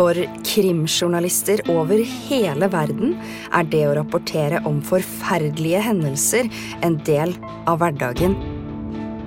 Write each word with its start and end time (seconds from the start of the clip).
For 0.00 0.16
krimjournalister 0.48 1.60
over 1.68 1.98
hele 2.00 2.70
verden 2.72 3.18
er 3.52 3.66
det 3.68 3.82
å 3.84 3.96
rapportere 3.98 4.62
om 4.64 4.78
forferdelige 4.80 5.82
hendelser 5.84 6.48
en 6.80 6.96
del 7.04 7.34
av 7.68 7.82
hverdagen. 7.82 8.32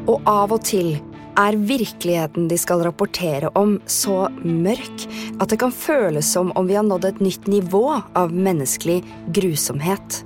Og 0.09 0.26
av 0.26 0.55
og 0.55 0.64
til 0.66 0.95
er 1.38 1.59
virkeligheten 1.70 2.50
de 2.50 2.58
skal 2.58 2.81
rapportere 2.88 3.52
om, 3.59 3.76
så 3.86 4.31
mørk 4.41 5.05
at 5.38 5.54
det 5.54 5.59
kan 5.62 5.70
føles 5.70 6.34
som 6.34 6.50
om 6.58 6.66
vi 6.66 6.80
har 6.80 6.90
nådd 6.90 7.05
et 7.12 7.22
nytt 7.22 7.45
nivå 7.53 7.84
av 7.94 8.34
menneskelig 8.34 9.03
grusomhet. 9.38 10.23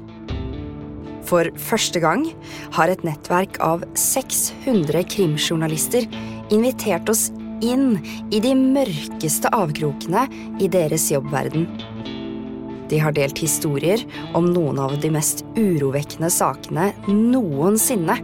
For 1.27 1.51
første 1.59 1.99
gang 1.99 2.23
har 2.79 2.87
et 2.87 3.03
nettverk 3.03 3.59
av 3.59 3.83
600 3.99 5.03
krimjournalister 5.11 6.07
invitert 6.55 7.11
oss 7.11 7.27
inn 7.63 7.97
i 8.31 8.41
de 8.43 8.53
mørkeste 8.57 9.51
avkrokene 9.55 10.25
i 10.61 10.69
deres 10.71 11.09
jobbverden. 11.11 11.67
De 12.87 12.99
har 13.03 13.15
delt 13.17 13.39
historier 13.41 14.03
om 14.37 14.47
noen 14.53 14.79
av 14.79 14.95
de 15.03 15.11
mest 15.11 15.43
urovekkende 15.57 16.29
sakene 16.31 16.91
noensinne. 17.09 18.15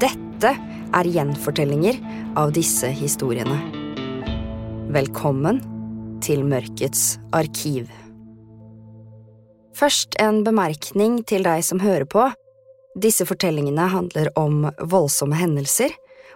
Dette 0.00 0.54
er 0.90 1.10
gjenfortellinger 1.14 1.98
av 2.38 2.54
disse 2.54 2.90
historiene. 2.94 3.58
Velkommen 4.90 5.62
til 6.22 6.44
Mørkets 6.46 7.18
arkiv. 7.34 7.90
Først 9.74 10.16
en 10.20 10.42
bemerkning 10.44 11.22
til 11.26 11.46
deg 11.46 11.64
som 11.64 11.80
hører 11.82 12.06
på. 12.10 12.26
Disse 13.00 13.24
fortellingene 13.24 13.86
handler 13.92 14.28
om 14.38 14.66
voldsomme 14.82 15.38
hendelser 15.38 15.94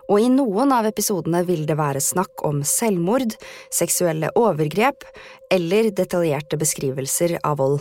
og 0.09 0.21
i 0.21 0.29
noen 0.33 0.73
av 0.75 0.87
episodene 0.89 1.43
vil 1.49 1.65
det 1.69 1.77
være 1.79 2.03
snakk 2.03 2.45
om 2.47 2.63
selvmord, 2.67 3.37
seksuelle 3.73 4.31
overgrep 4.39 5.07
eller 5.53 5.91
detaljerte 5.97 6.59
beskrivelser 6.61 7.39
av 7.43 7.61
vold. 7.63 7.81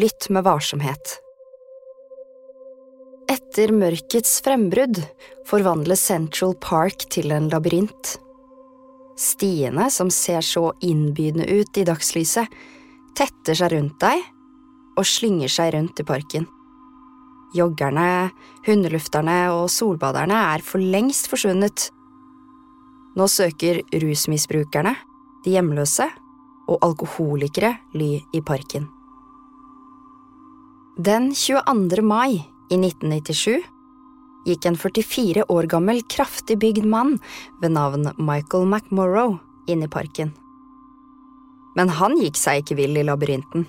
Lytt 0.00 0.30
med 0.32 0.46
varsomhet. 0.46 1.18
Etter 3.32 3.70
mørkets 3.72 4.40
frembrudd 4.44 4.98
forvandles 5.48 6.02
Central 6.10 6.56
Park 6.60 7.06
til 7.12 7.32
en 7.32 7.48
labyrint. 7.52 8.16
Stiene, 9.20 9.86
som 9.92 10.10
ser 10.10 10.42
så 10.44 10.70
innbydende 10.82 11.46
ut 11.60 11.78
i 11.78 11.84
dagslyset, 11.86 12.48
tetter 13.16 13.56
seg 13.56 13.74
rundt 13.76 14.00
deg 14.02 14.24
og 14.98 15.06
slynger 15.08 15.52
seg 15.52 15.72
rundt 15.76 16.00
i 16.00 16.06
parken. 16.08 16.48
Joggerne, 17.56 18.32
hundelufterne 18.66 19.36
og 19.52 19.68
solbaderne 19.72 20.38
er 20.54 20.64
for 20.64 20.80
lengst 20.80 21.28
forsvunnet. 21.28 21.90
Nå 23.18 23.28
søker 23.28 23.82
rusmisbrukerne, 23.92 24.94
de 25.44 25.56
hjemløse 25.56 26.08
og 26.70 26.78
alkoholikere 26.86 27.74
ly 27.98 28.14
i 28.32 28.40
parken. 28.40 28.88
Den 30.96 31.30
22. 31.36 32.02
mai 32.04 32.42
i 32.72 32.78
1997 32.78 33.62
gikk 34.46 34.66
en 34.66 34.76
44 34.76 35.44
år 35.52 35.68
gammel, 35.70 36.02
kraftig 36.08 36.58
bygd 36.60 36.86
mann 36.88 37.18
ved 37.62 37.74
navn 37.76 38.10
Michael 38.18 38.66
McMorrow 38.68 39.38
inn 39.70 39.84
i 39.84 39.90
parken. 39.90 40.32
Men 41.76 41.92
han 41.96 42.18
gikk 42.20 42.36
seg 42.36 42.62
ikke 42.62 42.76
vill 42.82 42.98
i 43.00 43.06
labyrinten. 43.06 43.64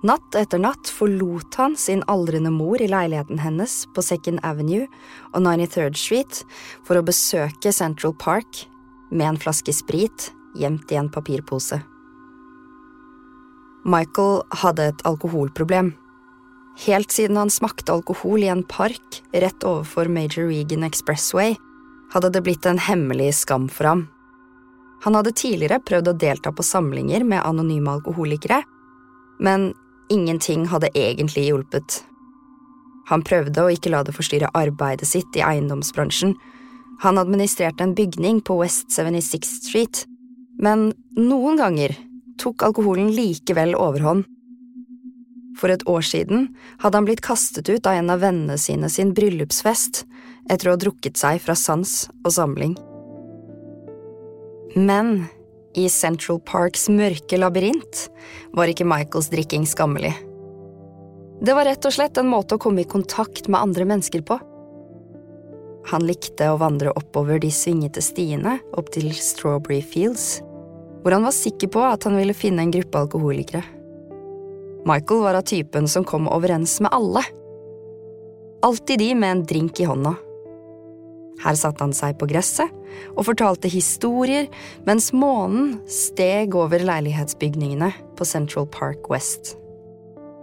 Natt 0.00 0.32
etter 0.38 0.56
natt 0.56 0.88
forlot 0.88 1.58
han 1.60 1.74
sin 1.76 2.00
aldrende 2.08 2.48
mor 2.54 2.80
i 2.80 2.88
leiligheten 2.88 3.42
hennes 3.42 3.82
på 3.92 4.00
Second 4.00 4.40
Avenue 4.48 4.86
og 5.34 5.42
93rd 5.44 5.98
Street 6.00 6.38
for 6.88 6.96
å 6.96 7.04
besøke 7.04 7.72
Central 7.76 8.14
Park 8.16 8.62
med 9.10 9.26
en 9.28 9.40
flaske 9.40 9.74
sprit 9.76 10.30
gjemt 10.56 10.88
i 10.88 10.96
en 10.96 11.10
papirpose. 11.12 11.82
Michael 13.84 14.40
hadde 14.62 14.86
et 14.88 15.04
alkoholproblem. 15.08 15.92
Helt 16.86 17.12
siden 17.12 17.36
han 17.36 17.52
smakte 17.52 17.92
alkohol 17.92 18.40
i 18.44 18.48
en 18.52 18.64
park 18.64 19.20
rett 19.36 19.68
overfor 19.68 20.08
Major 20.08 20.48
Regan 20.48 20.84
Expressway, 20.86 21.58
hadde 22.14 22.32
det 22.32 22.44
blitt 22.46 22.64
en 22.64 22.80
hemmelig 22.80 23.34
skam 23.42 23.68
for 23.68 23.90
ham. 23.90 24.06
Han 25.04 25.16
hadde 25.16 25.36
tidligere 25.36 25.80
prøvd 25.84 26.12
å 26.12 26.18
delta 26.24 26.52
på 26.52 26.64
samlinger 26.64 27.24
med 27.24 27.44
anonyme 27.44 27.98
alkoholikere, 27.98 28.62
men 29.40 29.70
Ingenting 30.10 30.66
hadde 30.70 30.90
egentlig 30.98 31.46
hjulpet. 31.48 32.00
Han 33.10 33.22
prøvde 33.26 33.62
å 33.62 33.70
ikke 33.72 33.92
la 33.92 34.02
det 34.06 34.14
forstyrre 34.14 34.50
arbeidet 34.58 35.08
sitt 35.08 35.38
i 35.38 35.42
eiendomsbransjen. 35.42 36.36
Han 37.02 37.18
administrerte 37.18 37.86
en 37.86 37.94
bygning 37.98 38.42
på 38.46 38.58
West 38.60 38.90
76th 38.94 39.64
Street, 39.64 40.04
men 40.60 40.90
noen 41.16 41.58
ganger 41.58 41.96
tok 42.42 42.62
alkoholen 42.66 43.10
likevel 43.14 43.74
overhånd. 43.78 44.26
For 45.60 45.72
et 45.72 45.82
år 45.90 46.04
siden 46.06 46.48
hadde 46.80 46.96
han 46.96 47.08
blitt 47.08 47.24
kastet 47.24 47.68
ut 47.68 47.86
av 47.86 47.98
en 47.98 48.12
av 48.12 48.22
vennene 48.22 48.56
sine 48.60 48.88
sin 48.92 49.12
bryllupsfest 49.16 50.04
etter 50.50 50.68
å 50.70 50.76
ha 50.76 50.80
drukket 50.80 51.20
seg 51.20 51.42
fra 51.44 51.56
sans 51.58 52.06
og 52.24 52.32
samling. 52.34 52.76
Men 54.78 55.26
i 55.74 55.86
Central 55.88 56.40
Parks 56.40 56.88
mørke 56.90 57.38
labyrint 57.38 58.08
var 58.56 58.70
ikke 58.70 58.86
Michaels 58.88 59.30
drikking 59.32 59.66
skammelig. 59.68 60.12
Det 61.40 61.54
var 61.56 61.64
rett 61.70 61.86
og 61.88 61.94
slett 61.94 62.18
en 62.20 62.28
måte 62.28 62.56
å 62.56 62.60
komme 62.60 62.82
i 62.82 62.88
kontakt 62.88 63.48
med 63.48 63.60
andre 63.60 63.86
mennesker 63.88 64.24
på. 64.26 64.36
Han 65.90 66.04
likte 66.04 66.50
å 66.52 66.58
vandre 66.60 66.92
oppover 66.98 67.40
de 67.40 67.48
svingete 67.54 68.02
stiene 68.04 68.58
opp 68.76 68.90
til 68.92 69.08
Strawberry 69.16 69.80
Fields, 69.80 70.42
hvor 71.00 71.16
han 71.16 71.24
var 71.24 71.32
sikker 71.32 71.70
på 71.72 71.84
at 71.86 72.04
han 72.04 72.18
ville 72.20 72.36
finne 72.36 72.66
en 72.66 72.74
gruppe 72.74 73.06
alkoholikere. 73.06 73.62
Michael 74.88 75.22
var 75.24 75.38
av 75.38 75.46
typen 75.48 75.88
som 75.88 76.04
kom 76.04 76.28
overens 76.28 76.78
med 76.84 76.92
alle. 76.92 77.24
Alltid 78.64 79.00
de 79.00 79.14
med 79.14 79.30
en 79.32 79.46
drink 79.48 79.80
i 79.80 79.88
hånda. 79.88 80.14
Her 81.40 81.56
satte 81.56 81.84
han 81.84 81.94
seg 81.96 82.18
på 82.20 82.28
gresset 82.28 82.72
og 83.14 83.24
fortalte 83.28 83.70
historier 83.70 84.50
mens 84.88 85.10
månen 85.16 85.78
steg 85.90 86.56
over 86.58 86.82
leilighetsbygningene 86.84 87.92
på 88.18 88.26
Central 88.28 88.68
Park 88.74 89.08
West. 89.12 89.54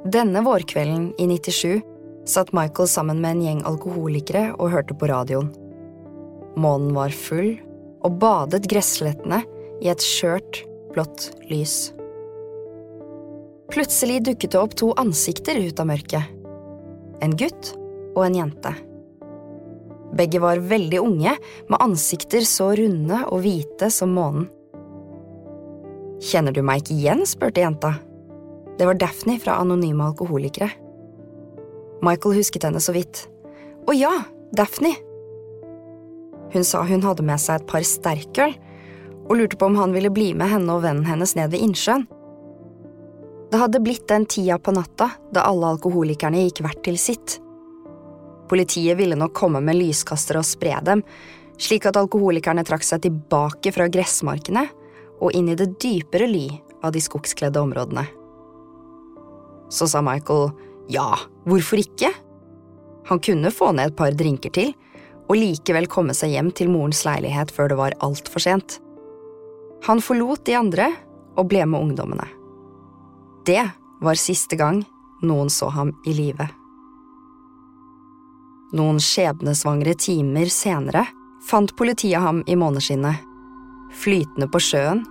Denne 0.08 0.42
vårkvelden 0.46 1.12
i 1.20 1.28
97 1.30 1.84
satt 2.28 2.54
Michael 2.56 2.90
sammen 2.90 3.22
med 3.22 3.38
en 3.38 3.44
gjeng 3.46 3.62
alkoholikere 3.68 4.50
og 4.58 4.72
hørte 4.74 4.96
på 4.98 5.10
radioen. 5.12 5.52
Månen 6.58 6.96
var 6.96 7.14
full 7.14 7.56
og 8.06 8.18
badet 8.22 8.66
gresslettene 8.72 9.44
i 9.84 9.92
et 9.92 10.04
skjørt, 10.04 10.64
blått 10.94 11.30
lys. 11.52 11.92
Plutselig 13.68 14.22
dukket 14.26 14.56
det 14.56 14.62
opp 14.62 14.76
to 14.80 14.94
ansikter 14.98 15.60
ut 15.60 15.80
av 15.84 15.90
mørket. 15.90 16.34
En 17.22 17.36
gutt 17.38 17.74
og 18.16 18.24
en 18.26 18.38
jente. 18.38 18.74
Begge 20.18 20.42
var 20.42 20.62
veldig 20.64 21.00
unge, 21.04 21.36
med 21.70 21.84
ansikter 21.84 22.46
så 22.48 22.72
runde 22.78 23.22
og 23.28 23.44
hvite 23.44 23.92
som 23.94 24.16
månen. 24.18 24.48
Kjenner 26.24 26.56
du 26.56 26.64
meg 26.66 26.82
ikke 26.82 26.96
igjen? 26.96 27.26
spurte 27.30 27.62
jenta. 27.62 27.94
Det 28.78 28.86
var 28.90 28.98
Daphne 28.98 29.38
fra 29.42 29.60
Anonyme 29.62 30.10
alkoholikere. 30.10 30.70
Michael 32.06 32.38
husket 32.38 32.66
henne 32.66 32.82
så 32.82 32.94
vidt. 32.96 33.26
Å 33.86 33.94
ja, 33.94 34.14
Daphne! 34.58 34.94
Hun 36.54 36.64
sa 36.66 36.84
hun 36.88 37.04
hadde 37.04 37.26
med 37.28 37.42
seg 37.42 37.60
et 37.60 37.70
par 37.70 37.86
sterkøl, 37.86 38.54
og 39.28 39.34
lurte 39.36 39.58
på 39.60 39.68
om 39.68 39.76
han 39.78 39.94
ville 39.94 40.12
bli 40.14 40.32
med 40.38 40.50
henne 40.54 40.78
og 40.78 40.86
vennen 40.86 41.08
hennes 41.08 41.36
ned 41.36 41.52
ved 41.52 41.66
innsjøen. 41.66 42.06
Det 43.52 43.60
hadde 43.60 43.82
blitt 43.84 44.08
den 44.10 44.26
tida 44.28 44.58
på 44.60 44.74
natta 44.76 45.10
da 45.36 45.46
alle 45.48 45.74
alkoholikerne 45.76 46.46
gikk 46.46 46.64
hvert 46.66 46.82
til 46.84 46.98
sitt. 47.00 47.38
Politiet 48.48 48.98
ville 49.00 49.18
nok 49.20 49.34
komme 49.36 49.62
med 49.64 49.78
lyskastere 49.80 50.42
og 50.42 50.48
spre 50.48 50.78
dem, 50.86 51.04
slik 51.60 51.88
at 51.90 51.98
alkoholikerne 52.00 52.64
trakk 52.68 52.86
seg 52.86 53.04
tilbake 53.04 53.74
fra 53.76 53.90
gressmarkene 53.92 54.68
og 55.18 55.34
inn 55.36 55.50
i 55.52 55.58
det 55.58 55.74
dypere 55.82 56.30
ly 56.30 56.46
av 56.86 56.94
de 56.94 57.02
skogskledde 57.02 57.62
områdene. 57.62 58.06
Så 59.74 59.90
sa 59.90 60.04
Michael 60.06 60.52
ja, 60.88 61.10
hvorfor 61.44 61.82
ikke? 61.82 62.14
Han 63.10 63.20
kunne 63.24 63.52
få 63.52 63.74
ned 63.76 63.92
et 63.92 63.98
par 64.00 64.16
drinker 64.16 64.54
til, 64.56 64.72
og 65.28 65.40
likevel 65.40 65.90
komme 65.92 66.16
seg 66.16 66.32
hjem 66.36 66.54
til 66.56 66.72
morens 66.72 67.04
leilighet 67.08 67.52
før 67.52 67.72
det 67.72 67.80
var 67.80 67.98
altfor 68.06 68.44
sent. 68.44 68.78
Han 69.88 70.00
forlot 70.04 70.46
de 70.48 70.56
andre 70.56 70.88
og 71.38 71.50
ble 71.52 71.66
med 71.68 71.90
ungdommene. 71.90 72.28
Det 73.48 73.64
var 74.04 74.20
siste 74.20 74.56
gang 74.60 74.82
noen 75.24 75.52
så 75.52 75.70
ham 75.74 75.92
i 76.08 76.16
live. 76.16 76.48
Noen 78.76 79.00
skjebnesvangre 79.00 79.94
timer 79.96 80.50
senere 80.52 81.06
fant 81.48 81.72
politiet 81.80 82.20
ham 82.20 82.42
i 82.48 82.58
måneskinnet, 82.60 83.22
flytende 83.96 84.50
på 84.52 84.60
sjøen, 84.60 85.06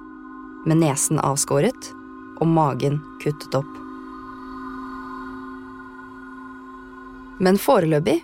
med 0.67 0.83
nesen 0.83 1.21
avskåret 1.23 1.89
og 2.43 2.49
magen 2.51 2.99
kuttet 3.23 3.55
opp. 3.57 3.73
Men 7.41 7.57
foreløpig 7.61 8.19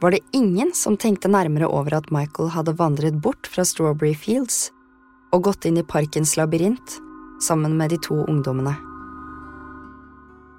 var 0.00 0.14
det 0.14 0.24
ingen 0.32 0.72
som 0.76 0.96
tenkte 0.96 1.28
nærmere 1.28 1.68
over 1.68 1.98
at 1.98 2.10
Michael 2.14 2.52
hadde 2.54 2.76
vandret 2.78 3.20
bort 3.20 3.48
fra 3.50 3.64
Strawberry 3.66 4.14
Fields 4.14 4.68
og 5.34 5.48
gått 5.48 5.66
inn 5.68 5.80
i 5.80 5.84
parkens 5.84 6.36
labyrint 6.38 7.00
sammen 7.44 7.76
med 7.76 7.92
de 7.92 7.98
to 8.04 8.22
ungdommene. 8.24 8.76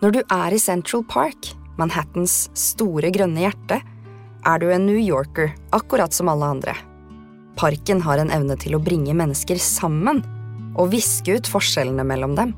Når 0.03 0.15
du 0.15 0.19
er 0.21 0.53
i 0.53 0.61
Central 0.61 1.03
Park, 1.07 1.53
Manhattans 1.79 2.49
store 2.55 3.09
grønne 3.15 3.47
hjerte, 3.47 3.79
er 4.45 4.59
du 4.61 4.69
en 4.71 4.85
New 4.87 4.99
Yorker, 4.99 5.51
akkurat 5.75 6.13
som 6.13 6.29
alle 6.31 6.45
andre. 6.45 6.75
Parken 7.59 8.01
har 8.01 8.21
en 8.21 8.31
evne 8.31 8.55
til 8.59 8.77
å 8.77 8.83
bringe 8.83 9.15
mennesker 9.17 9.59
sammen 9.59 10.21
og 10.79 10.93
viske 10.93 11.35
ut 11.35 11.49
forskjellene 11.49 12.05
mellom 12.07 12.37
dem. 12.37 12.53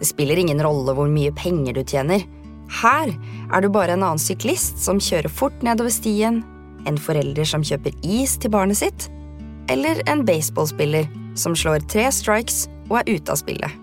Det 0.00 0.08
spiller 0.08 0.40
ingen 0.40 0.60
rolle 0.64 0.94
hvor 0.96 1.08
mye 1.10 1.34
penger 1.36 1.76
du 1.76 1.82
tjener. 1.84 2.24
Her 2.82 3.12
er 3.12 3.62
du 3.62 3.68
bare 3.72 3.94
en 3.94 4.04
annen 4.04 4.20
syklist 4.20 4.80
som 4.82 5.00
kjører 5.02 5.32
fort 5.32 5.64
nedover 5.64 5.92
stien, 5.92 6.42
en 6.86 6.98
forelder 7.00 7.48
som 7.48 7.64
kjøper 7.64 7.94
is 8.04 8.36
til 8.40 8.52
barnet 8.54 8.80
sitt, 8.80 9.08
eller 9.72 10.00
en 10.10 10.24
baseballspiller 10.26 11.08
som 11.36 11.56
slår 11.58 11.84
tre 11.90 12.06
strikes 12.14 12.66
og 12.88 13.00
er 13.00 13.16
ute 13.16 13.32
av 13.32 13.40
spillet. 13.40 13.82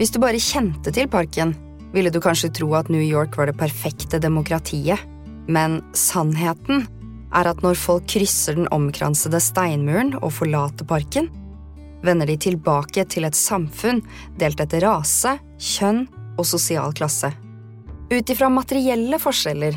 Hvis 0.00 0.12
du 0.14 0.20
bare 0.22 0.40
kjente 0.40 0.92
til 0.94 1.10
parken, 1.10 1.52
ville 1.92 2.12
du 2.12 2.20
kanskje 2.22 2.52
tro 2.56 2.70
at 2.78 2.88
New 2.88 3.02
York 3.02 3.36
var 3.36 3.50
det 3.50 3.58
perfekte 3.60 4.20
demokratiet, 4.22 5.00
men 5.50 5.80
sannheten 5.96 6.86
er 7.34 7.50
at 7.50 7.62
når 7.64 7.78
folk 7.78 8.08
krysser 8.10 8.56
den 8.58 8.70
omkransede 8.74 9.40
steinmuren 9.42 10.14
og 10.20 10.32
forlater 10.38 10.86
parken, 10.86 11.28
vender 12.06 12.30
de 12.30 12.38
tilbake 12.40 13.04
til 13.12 13.26
et 13.28 13.36
samfunn 13.36 14.00
delt 14.40 14.62
etter 14.62 14.84
rase, 14.86 15.36
kjønn 15.60 16.06
og 16.38 16.46
sosial 16.48 16.94
klasse. 16.96 17.32
Ut 18.10 18.32
ifra 18.32 18.48
materielle 18.50 19.20
forskjeller 19.22 19.76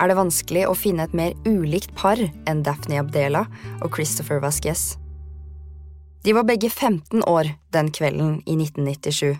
er 0.00 0.08
det 0.08 0.16
vanskelig 0.16 0.64
å 0.68 0.76
finne 0.76 1.04
et 1.06 1.14
mer 1.16 1.36
ulikt 1.48 1.92
par 1.96 2.20
enn 2.20 2.64
Daphne 2.64 3.00
Abdela 3.02 3.44
og 3.80 3.92
Christopher 3.94 4.40
Vasquez. 4.42 4.94
De 6.24 6.34
var 6.36 6.44
begge 6.48 6.68
15 6.68 7.22
år 7.28 7.52
den 7.72 7.88
kvelden 7.96 8.40
i 8.44 8.56
1997. 8.58 9.38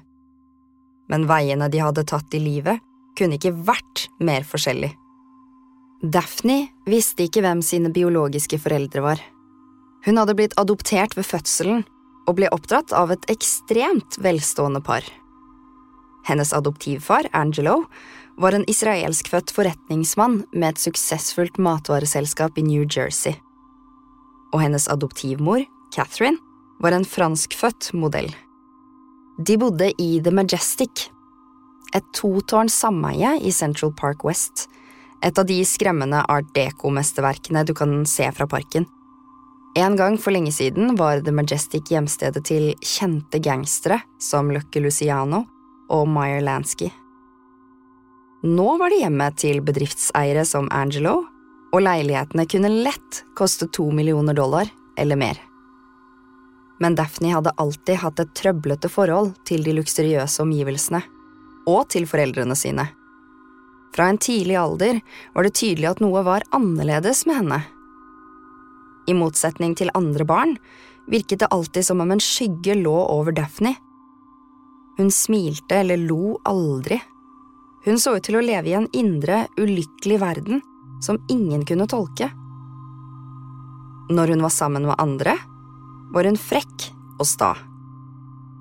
Men 1.12 1.26
veiene 1.28 1.68
de 1.68 1.82
hadde 1.82 2.06
tatt 2.08 2.36
i 2.36 2.40
livet, 2.40 2.80
kunne 3.18 3.36
ikke 3.36 3.52
vært 3.66 4.06
mer 4.22 4.46
forskjellig. 4.48 4.94
Daphne 6.00 6.70
visste 6.88 7.26
ikke 7.26 7.42
hvem 7.44 7.60
sine 7.64 7.90
biologiske 7.92 8.56
foreldre 8.62 9.02
var. 9.04 9.20
Hun 10.06 10.16
hadde 10.16 10.34
blitt 10.38 10.56
adoptert 10.60 11.12
ved 11.18 11.28
fødselen 11.28 11.82
og 12.28 12.38
ble 12.38 12.48
oppdratt 12.54 12.94
av 12.96 13.12
et 13.12 13.26
ekstremt 13.32 14.16
velstående 14.24 14.80
par. 14.80 15.04
Hennes 16.24 16.54
adoptivfar, 16.56 17.28
Angelo, 17.36 17.84
var 18.40 18.56
en 18.56 18.64
israelskfødt 18.70 19.52
forretningsmann 19.52 20.44
med 20.52 20.68
et 20.70 20.82
suksessfullt 20.86 21.60
matvareselskap 21.60 22.56
i 22.56 22.64
New 22.64 22.86
Jersey. 22.88 23.36
Og 24.54 24.64
hennes 24.64 24.88
adoptivmor, 24.88 25.66
Catherine, 25.92 26.40
var 26.80 26.96
en 26.96 27.04
franskfødt 27.04 27.92
modell. 27.92 28.30
De 29.36 29.56
bodde 29.60 29.92
i 30.00 30.20
The 30.24 30.32
Majestic, 30.32 31.10
et 31.92 32.06
totårns 32.16 32.72
sameie 32.72 33.36
i 33.44 33.52
Central 33.52 33.92
Park 33.96 34.24
West, 34.24 34.68
et 35.22 35.38
av 35.38 35.46
de 35.46 35.58
skremmende 35.64 36.22
art 36.28 36.48
deco-mesterverkene 36.56 37.64
du 37.68 37.74
kan 37.76 38.00
se 38.08 38.30
fra 38.32 38.46
parken. 38.48 38.86
En 39.78 39.96
gang 39.96 40.16
for 40.18 40.34
lenge 40.34 40.52
siden 40.52 40.96
var 40.98 41.20
The 41.22 41.34
Majestic 41.34 41.92
hjemstedet 41.92 42.42
til 42.48 42.72
kjente 42.82 43.38
gangstere 43.38 44.00
som 44.18 44.50
Lucky 44.50 44.82
Luciano 44.82 45.44
og 45.90 46.08
Meyer 46.10 46.42
Lansky. 46.42 46.90
Nå 48.42 48.66
var 48.80 48.90
det 48.90 49.02
hjemmet 49.02 49.36
til 49.38 49.60
bedriftseiere 49.62 50.46
som 50.48 50.70
Angelo, 50.72 51.20
og 51.70 51.84
leilighetene 51.84 52.48
kunne 52.50 52.72
lett 52.72 53.22
koste 53.38 53.68
to 53.70 53.90
millioner 53.94 54.34
dollar 54.34 54.70
eller 54.98 55.20
mer. 55.20 55.38
Men 56.80 56.96
Daphne 56.96 57.34
hadde 57.34 57.52
alltid 57.60 58.00
hatt 58.00 58.22
et 58.22 58.32
trøblete 58.34 58.88
forhold 58.90 59.34
til 59.46 59.62
de 59.62 59.76
luksuriøse 59.76 60.40
omgivelsene, 60.42 61.02
og 61.68 61.84
til 61.92 62.08
foreldrene 62.08 62.56
sine. 62.56 62.88
Fra 63.94 64.06
en 64.10 64.18
tidlig 64.18 64.56
alder 64.56 65.00
var 65.34 65.46
det 65.46 65.56
tydelig 65.58 65.88
at 65.90 66.02
noe 66.02 66.22
var 66.26 66.46
annerledes 66.54 67.24
med 67.26 67.40
henne. 67.42 67.60
I 69.10 69.16
motsetning 69.18 69.74
til 69.78 69.90
andre 69.98 70.26
barn 70.28 70.54
virket 71.10 71.42
det 71.42 71.50
alltid 71.50 71.86
som 71.86 72.02
om 72.02 72.12
en 72.14 72.22
skygge 72.22 72.76
lå 72.78 72.94
over 73.10 73.34
Daphne. 73.34 73.74
Hun 74.98 75.10
smilte 75.10 75.80
eller 75.80 75.98
lo 75.98 76.36
aldri. 76.46 77.00
Hun 77.86 77.98
så 77.98 78.18
ut 78.18 78.26
til 78.26 78.36
å 78.38 78.44
leve 78.44 78.70
i 78.70 78.76
en 78.76 78.90
indre, 78.92 79.46
ulykkelig 79.58 80.20
verden 80.20 80.60
som 81.02 81.18
ingen 81.32 81.64
kunne 81.66 81.88
tolke. 81.90 82.28
Når 84.10 84.34
hun 84.34 84.44
var 84.44 84.52
sammen 84.52 84.86
med 84.86 85.00
andre, 85.00 85.36
var 86.12 86.26
hun 86.28 86.38
frekk 86.38 86.90
og 87.18 87.26
sta. 87.26 87.54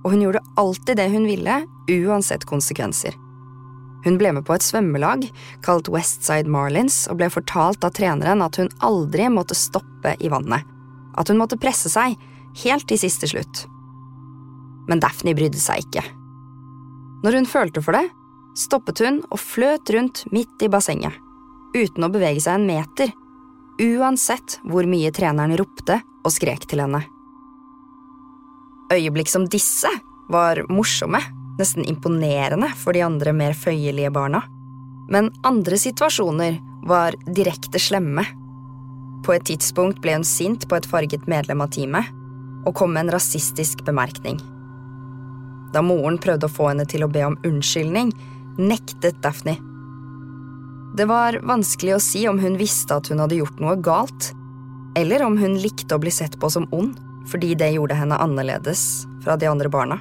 Og 0.06 0.14
hun 0.14 0.24
gjorde 0.24 0.46
alltid 0.62 1.02
det 1.02 1.10
hun 1.12 1.26
ville, 1.28 1.64
uansett 1.90 2.46
konsekvenser. 2.48 3.18
Hun 4.06 4.18
ble 4.20 4.32
med 4.36 4.46
på 4.48 4.56
et 4.56 4.64
svømmelag 4.64 5.26
kalt 5.66 5.90
Westside 5.92 6.50
Marlins 6.52 7.04
og 7.12 7.20
ble 7.20 7.28
fortalt 7.34 7.84
av 7.84 7.96
treneren 7.98 8.44
at 8.46 8.60
hun 8.62 8.72
aldri 8.86 9.28
måtte 9.32 9.58
stoppe 9.58 10.16
i 10.20 10.32
vannet, 10.32 10.64
at 11.20 11.32
hun 11.32 11.40
måtte 11.42 11.60
presse 11.60 11.92
seg 11.92 12.16
helt 12.64 12.88
til 12.90 13.02
siste 13.02 13.28
slutt. 13.30 13.66
Men 14.90 15.04
Daphne 15.04 15.36
brydde 15.38 15.60
seg 15.62 15.84
ikke. 15.84 16.06
Når 17.26 17.42
hun 17.42 17.50
følte 17.50 17.84
for 17.84 17.98
det, 17.98 18.08
stoppet 18.58 19.04
hun 19.04 19.20
og 19.28 19.42
fløt 19.42 19.92
rundt 19.94 20.24
midt 20.34 20.64
i 20.64 20.72
bassenget, 20.72 21.14
uten 21.76 22.08
å 22.08 22.12
bevege 22.14 22.42
seg 22.44 22.60
en 22.60 22.70
meter, 22.70 23.12
uansett 23.80 24.58
hvor 24.68 24.88
mye 24.90 25.12
treneren 25.16 25.56
ropte 25.60 26.00
og 26.24 26.34
skrek 26.36 26.66
til 26.72 26.84
henne. 26.84 27.04
Øyeblikk 28.90 29.30
som 29.30 29.46
disse 29.52 29.92
var 30.32 30.64
morsomme 30.72 31.22
nesten 31.60 31.86
imponerende 31.86 32.72
for 32.80 32.96
de 32.96 33.04
andre 33.06 33.34
mer 33.36 33.58
føyelige 33.58 34.12
barna. 34.16 34.44
Men 35.10 35.32
andre 35.44 35.78
situasjoner 35.80 36.60
var 36.88 37.18
direkte 37.28 37.82
slemme. 37.82 38.26
På 39.26 39.36
et 39.36 39.46
tidspunkt 39.50 40.00
ble 40.04 40.16
hun 40.20 40.28
sint 40.28 40.68
på 40.70 40.78
et 40.80 40.88
farget 40.88 41.28
medlem 41.28 41.62
av 41.66 41.74
teamet 41.76 42.16
og 42.68 42.76
kom 42.76 42.94
med 42.94 43.08
en 43.08 43.16
rasistisk 43.16 43.84
bemerkning. 43.88 44.40
Da 45.74 45.84
moren 45.86 46.18
prøvde 46.22 46.48
å 46.48 46.54
få 46.54 46.72
henne 46.72 46.86
til 46.90 47.06
å 47.06 47.12
be 47.12 47.24
om 47.28 47.38
unnskyldning, 47.46 48.12
nektet 48.60 49.20
Daphne. 49.24 49.58
Det 50.98 51.06
var 51.08 51.38
vanskelig 51.46 51.96
å 51.96 52.02
si 52.04 52.26
om 52.28 52.40
hun 52.42 52.58
visste 52.60 52.98
at 52.98 53.12
hun 53.12 53.22
hadde 53.22 53.38
gjort 53.38 53.62
noe 53.62 53.78
galt, 53.78 54.32
eller 54.98 55.24
om 55.24 55.38
hun 55.38 55.60
likte 55.62 55.96
å 55.96 56.02
bli 56.02 56.12
sett 56.12 56.40
på 56.42 56.50
som 56.52 56.68
ond 56.76 56.98
fordi 57.30 57.54
det 57.54 57.76
gjorde 57.76 57.94
henne 57.94 58.18
annerledes 58.18 59.06
fra 59.22 59.36
de 59.38 59.46
andre 59.46 59.70
barna. 59.70 60.00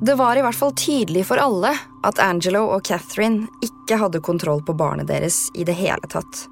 Det 0.00 0.14
var 0.14 0.36
i 0.36 0.42
hvert 0.44 0.56
fall 0.56 0.74
tydelig 0.76 1.22
for 1.26 1.40
alle 1.40 1.70
at 2.04 2.18
Angelo 2.20 2.66
og 2.74 2.84
Catherine 2.84 3.46
ikke 3.64 3.96
hadde 3.96 4.20
kontroll 4.20 4.60
på 4.64 4.74
barnet 4.76 5.08
deres 5.08 5.46
i 5.56 5.64
det 5.64 5.76
hele 5.78 6.10
tatt. 6.12 6.42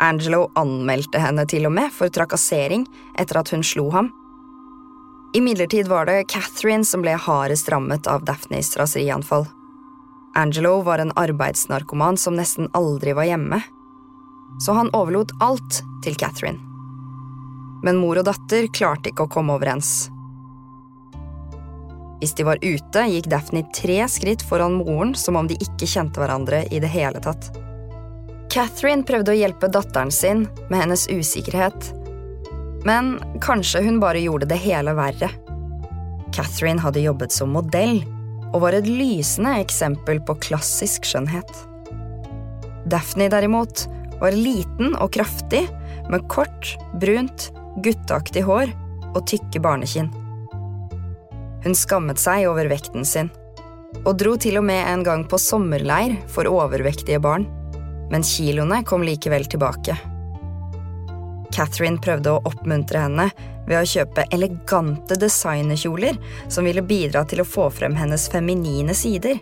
Angelo 0.00 0.46
anmeldte 0.56 1.20
henne 1.20 1.44
til 1.44 1.68
og 1.68 1.74
med 1.76 1.92
for 1.92 2.08
trakassering 2.08 2.86
etter 3.20 3.42
at 3.42 3.52
hun 3.52 3.64
slo 3.66 3.90
ham. 3.92 4.08
Imidlertid 5.36 5.90
var 5.92 6.08
det 6.08 6.24
Catherine 6.32 6.88
som 6.88 7.04
ble 7.04 7.18
hardest 7.20 7.68
rammet 7.70 8.08
av 8.08 8.24
Daphnes 8.24 8.72
raserianfall. 8.80 9.44
Angelo 10.40 10.78
var 10.86 11.02
en 11.02 11.12
arbeidsnarkoman 11.20 12.16
som 12.16 12.38
nesten 12.38 12.70
aldri 12.72 13.12
var 13.12 13.28
hjemme, 13.28 13.60
så 14.58 14.72
han 14.78 14.90
overlot 14.96 15.36
alt 15.44 15.82
til 16.04 16.16
Catherine. 16.16 16.58
Men 17.84 18.00
mor 18.00 18.22
og 18.22 18.26
datter 18.28 18.70
klarte 18.72 19.12
ikke 19.12 19.28
å 19.28 19.32
komme 19.36 19.54
overens. 19.58 20.08
Hvis 22.20 22.34
de 22.36 22.44
var 22.44 22.60
ute, 22.60 23.06
gikk 23.08 23.30
Daphne 23.32 23.62
tre 23.74 24.02
skritt 24.12 24.42
foran 24.44 24.76
moren 24.82 25.14
som 25.16 25.38
om 25.40 25.48
de 25.48 25.56
ikke 25.56 25.88
kjente 25.88 26.20
hverandre 26.20 26.66
i 26.68 26.80
det 26.82 26.92
hele 26.92 27.20
tatt. 27.24 27.48
Catherine 28.52 29.06
prøvde 29.06 29.32
å 29.32 29.38
hjelpe 29.38 29.70
datteren 29.72 30.10
sin 30.12 30.44
med 30.68 30.82
hennes 30.82 31.06
usikkerhet, 31.08 31.92
men 32.84 33.14
kanskje 33.44 33.84
hun 33.86 34.00
bare 34.02 34.20
gjorde 34.20 34.48
det 34.50 34.58
hele 34.60 34.92
verre. 34.98 35.30
Catherine 36.34 36.82
hadde 36.82 37.04
jobbet 37.04 37.32
som 37.32 37.54
modell 37.54 38.02
og 38.50 38.64
var 38.64 38.76
et 38.76 38.88
lysende 38.90 39.54
eksempel 39.62 40.20
på 40.26 40.36
klassisk 40.48 41.06
skjønnhet. 41.08 41.50
Daphne 42.90 43.30
derimot 43.32 43.86
var 44.20 44.36
liten 44.36 44.96
og 44.98 45.12
kraftig, 45.14 45.64
med 46.10 46.26
kort, 46.32 46.74
brunt, 47.00 47.52
gutteaktig 47.84 48.42
hår 48.44 48.72
og 49.14 49.22
tykke 49.30 49.62
barnekinn. 49.62 50.10
Hun 51.64 51.76
skammet 51.76 52.20
seg 52.20 52.48
over 52.48 52.70
vekten 52.70 53.04
sin. 53.04 53.30
og 54.06 54.14
dro 54.16 54.36
til 54.38 54.54
og 54.60 54.64
med 54.64 54.86
en 54.86 55.02
gang 55.02 55.24
på 55.28 55.38
sommerleir 55.38 56.14
for 56.30 56.46
overvektige 56.46 57.18
barn, 57.20 57.46
men 58.10 58.22
kiloene 58.22 58.84
kom 58.86 59.02
likevel 59.02 59.44
tilbake. 59.50 59.96
Catherine 61.50 61.98
prøvde 61.98 62.32
å 62.32 62.42
oppmuntre 62.46 63.02
henne 63.02 63.26
ved 63.66 63.76
å 63.80 63.86
kjøpe 63.86 64.28
elegante 64.34 65.18
designerkjoler 65.18 66.18
som 66.48 66.66
ville 66.68 66.86
bidra 66.86 67.24
til 67.28 67.42
å 67.42 67.48
få 67.48 67.68
frem 67.74 67.96
hennes 67.98 68.28
feminine 68.30 68.94
sider. 68.94 69.40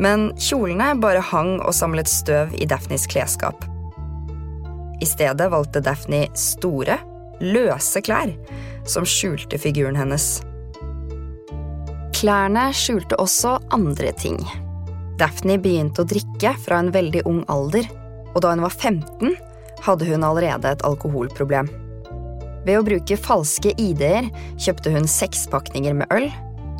Men 0.00 0.30
kjolene 0.38 0.94
bare 1.02 1.22
hang 1.32 1.56
og 1.58 1.74
samlet 1.76 2.08
støv 2.08 2.54
i 2.54 2.68
Daphnes 2.70 3.08
klesskap. 3.10 3.66
I 5.00 5.08
stedet 5.08 5.50
valgte 5.50 5.82
Daphne 5.82 6.26
store, 6.38 6.98
løse 7.40 8.02
klær 8.04 8.32
som 8.88 9.06
skjulte 9.08 9.58
figuren 9.60 9.98
hennes. 9.98 10.38
Klærne 12.20 12.66
skjulte 12.76 13.16
også 13.16 13.54
andre 13.72 14.10
ting. 14.12 14.36
Daphne 15.16 15.54
begynte 15.60 16.02
å 16.02 16.08
drikke 16.08 16.52
fra 16.60 16.82
en 16.82 16.90
veldig 16.92 17.22
ung 17.28 17.38
alder, 17.48 17.86
og 18.34 18.42
da 18.44 18.50
hun 18.52 18.64
var 18.66 18.74
15, 18.76 19.38
hadde 19.86 20.08
hun 20.10 20.26
allerede 20.28 20.68
et 20.68 20.84
alkoholproblem. 20.84 21.70
Ved 22.66 22.76
å 22.76 22.84
bruke 22.84 23.16
falske 23.16 23.72
ID-er 23.80 24.28
kjøpte 24.60 24.92
hun 24.92 25.08
sekspakninger 25.08 25.96
med 25.96 26.12
øl, 26.12 26.28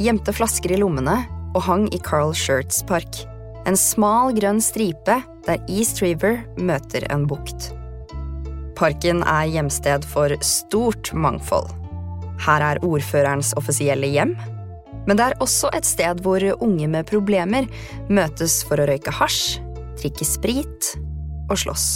gjemte 0.01 0.37
flasker 0.37 0.77
i 0.77 0.83
lommene 0.83 1.17
og 1.55 1.65
hang 1.65 1.89
i 1.89 2.03
Carl 2.05 2.37
Shirts 2.37 2.85
park. 2.85 3.23
En 3.65 3.81
smal, 3.81 4.35
grønn 4.37 4.61
stripe 4.61 5.23
der 5.49 5.65
East 5.73 6.05
River 6.05 6.43
møter 6.61 7.09
en 7.09 7.25
bukt. 7.29 7.73
Parken 8.77 9.25
er 9.25 9.49
hjemsted 9.49 10.05
for 10.05 10.37
stort 10.45 11.15
mangfold. 11.17 11.73
Her 12.45 12.65
er 12.75 12.85
ordførerens 12.85 13.57
offisielle 13.57 14.09
hjem, 14.13 14.37
men 15.11 15.19
det 15.19 15.25
er 15.27 15.41
også 15.43 15.73
et 15.75 15.89
sted 15.89 16.21
hvor 16.23 16.45
unge 16.63 16.87
med 16.87 17.09
problemer 17.11 17.67
møtes 18.07 18.61
for 18.63 18.79
å 18.79 18.85
røyke 18.87 19.11
hasj, 19.11 19.59
drikke 19.99 20.27
sprit 20.29 20.93
og 21.51 21.59
slåss. 21.59 21.89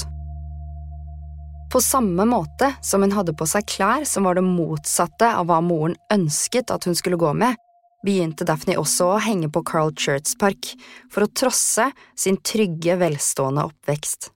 På 1.71 1.79
samme 1.79 2.27
måte 2.27 2.73
som 2.83 3.07
hun 3.07 3.15
hadde 3.15 3.37
på 3.39 3.47
seg 3.47 3.69
klær 3.71 4.03
som 4.07 4.27
var 4.27 4.35
det 4.35 4.43
motsatte 4.47 5.31
av 5.31 5.47
hva 5.47 5.61
moren 5.63 5.95
ønsket 6.11 6.75
at 6.75 6.89
hun 6.91 6.99
skulle 6.99 7.19
gå 7.23 7.31
med, 7.39 7.55
begynte 8.03 8.47
Daphne 8.47 8.81
også 8.83 9.13
å 9.13 9.23
henge 9.23 9.47
på 9.55 9.63
Carl 9.63 9.95
Church 9.95 10.35
Park 10.39 10.75
for 11.07 11.23
å 11.23 11.31
trosse 11.31 11.89
sin 12.19 12.41
trygge, 12.43 12.99
velstående 12.99 13.65
oppvekst. 13.71 14.33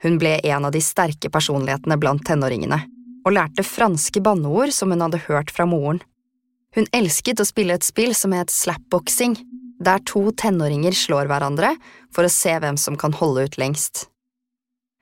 Hun 0.00 0.16
ble 0.16 0.38
en 0.48 0.64
av 0.64 0.72
de 0.72 0.80
sterke 0.80 1.28
personlighetene 1.32 2.00
blant 2.00 2.24
tenåringene, 2.24 2.80
og 3.28 3.36
lærte 3.36 3.64
franske 3.64 4.24
banneord 4.24 4.72
som 4.72 4.92
hun 4.92 5.04
hadde 5.04 5.20
hørt 5.28 5.52
fra 5.52 5.68
moren. 5.68 6.00
Hun 6.76 6.86
elsket 6.94 7.40
å 7.42 7.46
spille 7.48 7.74
et 7.74 7.86
spill 7.86 8.14
som 8.14 8.34
het 8.36 8.52
slapboxing, 8.54 9.34
der 9.82 10.02
to 10.06 10.28
tenåringer 10.36 10.94
slår 10.94 11.30
hverandre 11.30 11.72
for 12.14 12.26
å 12.26 12.32
se 12.32 12.52
hvem 12.62 12.78
som 12.78 12.98
kan 13.00 13.16
holde 13.16 13.48
ut 13.48 13.58
lengst. 13.58 14.06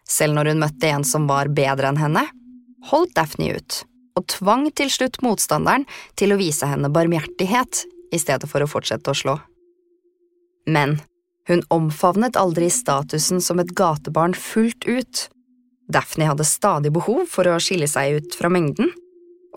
Selv 0.08 0.38
når 0.38 0.52
hun 0.52 0.62
møtte 0.62 0.88
en 0.88 1.04
som 1.04 1.26
var 1.28 1.50
bedre 1.52 1.90
enn 1.90 2.00
henne, 2.00 2.24
holdt 2.88 3.16
Daphne 3.18 3.52
ut, 3.58 3.82
og 4.16 4.26
tvang 4.32 4.68
til 4.72 4.88
slutt 4.92 5.20
motstanderen 5.24 5.84
til 6.16 6.32
å 6.32 6.40
vise 6.40 6.66
henne 6.70 6.88
barmhjertighet 6.94 7.84
i 8.14 8.20
stedet 8.20 8.48
for 8.48 8.64
å 8.64 8.70
fortsette 8.70 9.12
å 9.12 9.18
slå. 9.18 9.36
Men 10.68 10.96
hun 11.48 11.64
omfavnet 11.72 12.36
aldri 12.36 12.70
statusen 12.72 13.42
som 13.44 13.60
et 13.60 13.74
gatebarn 13.76 14.34
fullt 14.36 14.88
ut. 14.88 15.28
Daphne 15.88 16.28
hadde 16.28 16.44
stadig 16.48 16.92
behov 16.92 17.26
for 17.32 17.48
å 17.48 17.60
skille 17.60 17.88
seg 17.88 18.18
ut 18.18 18.36
fra 18.36 18.50
mengden, 18.52 18.90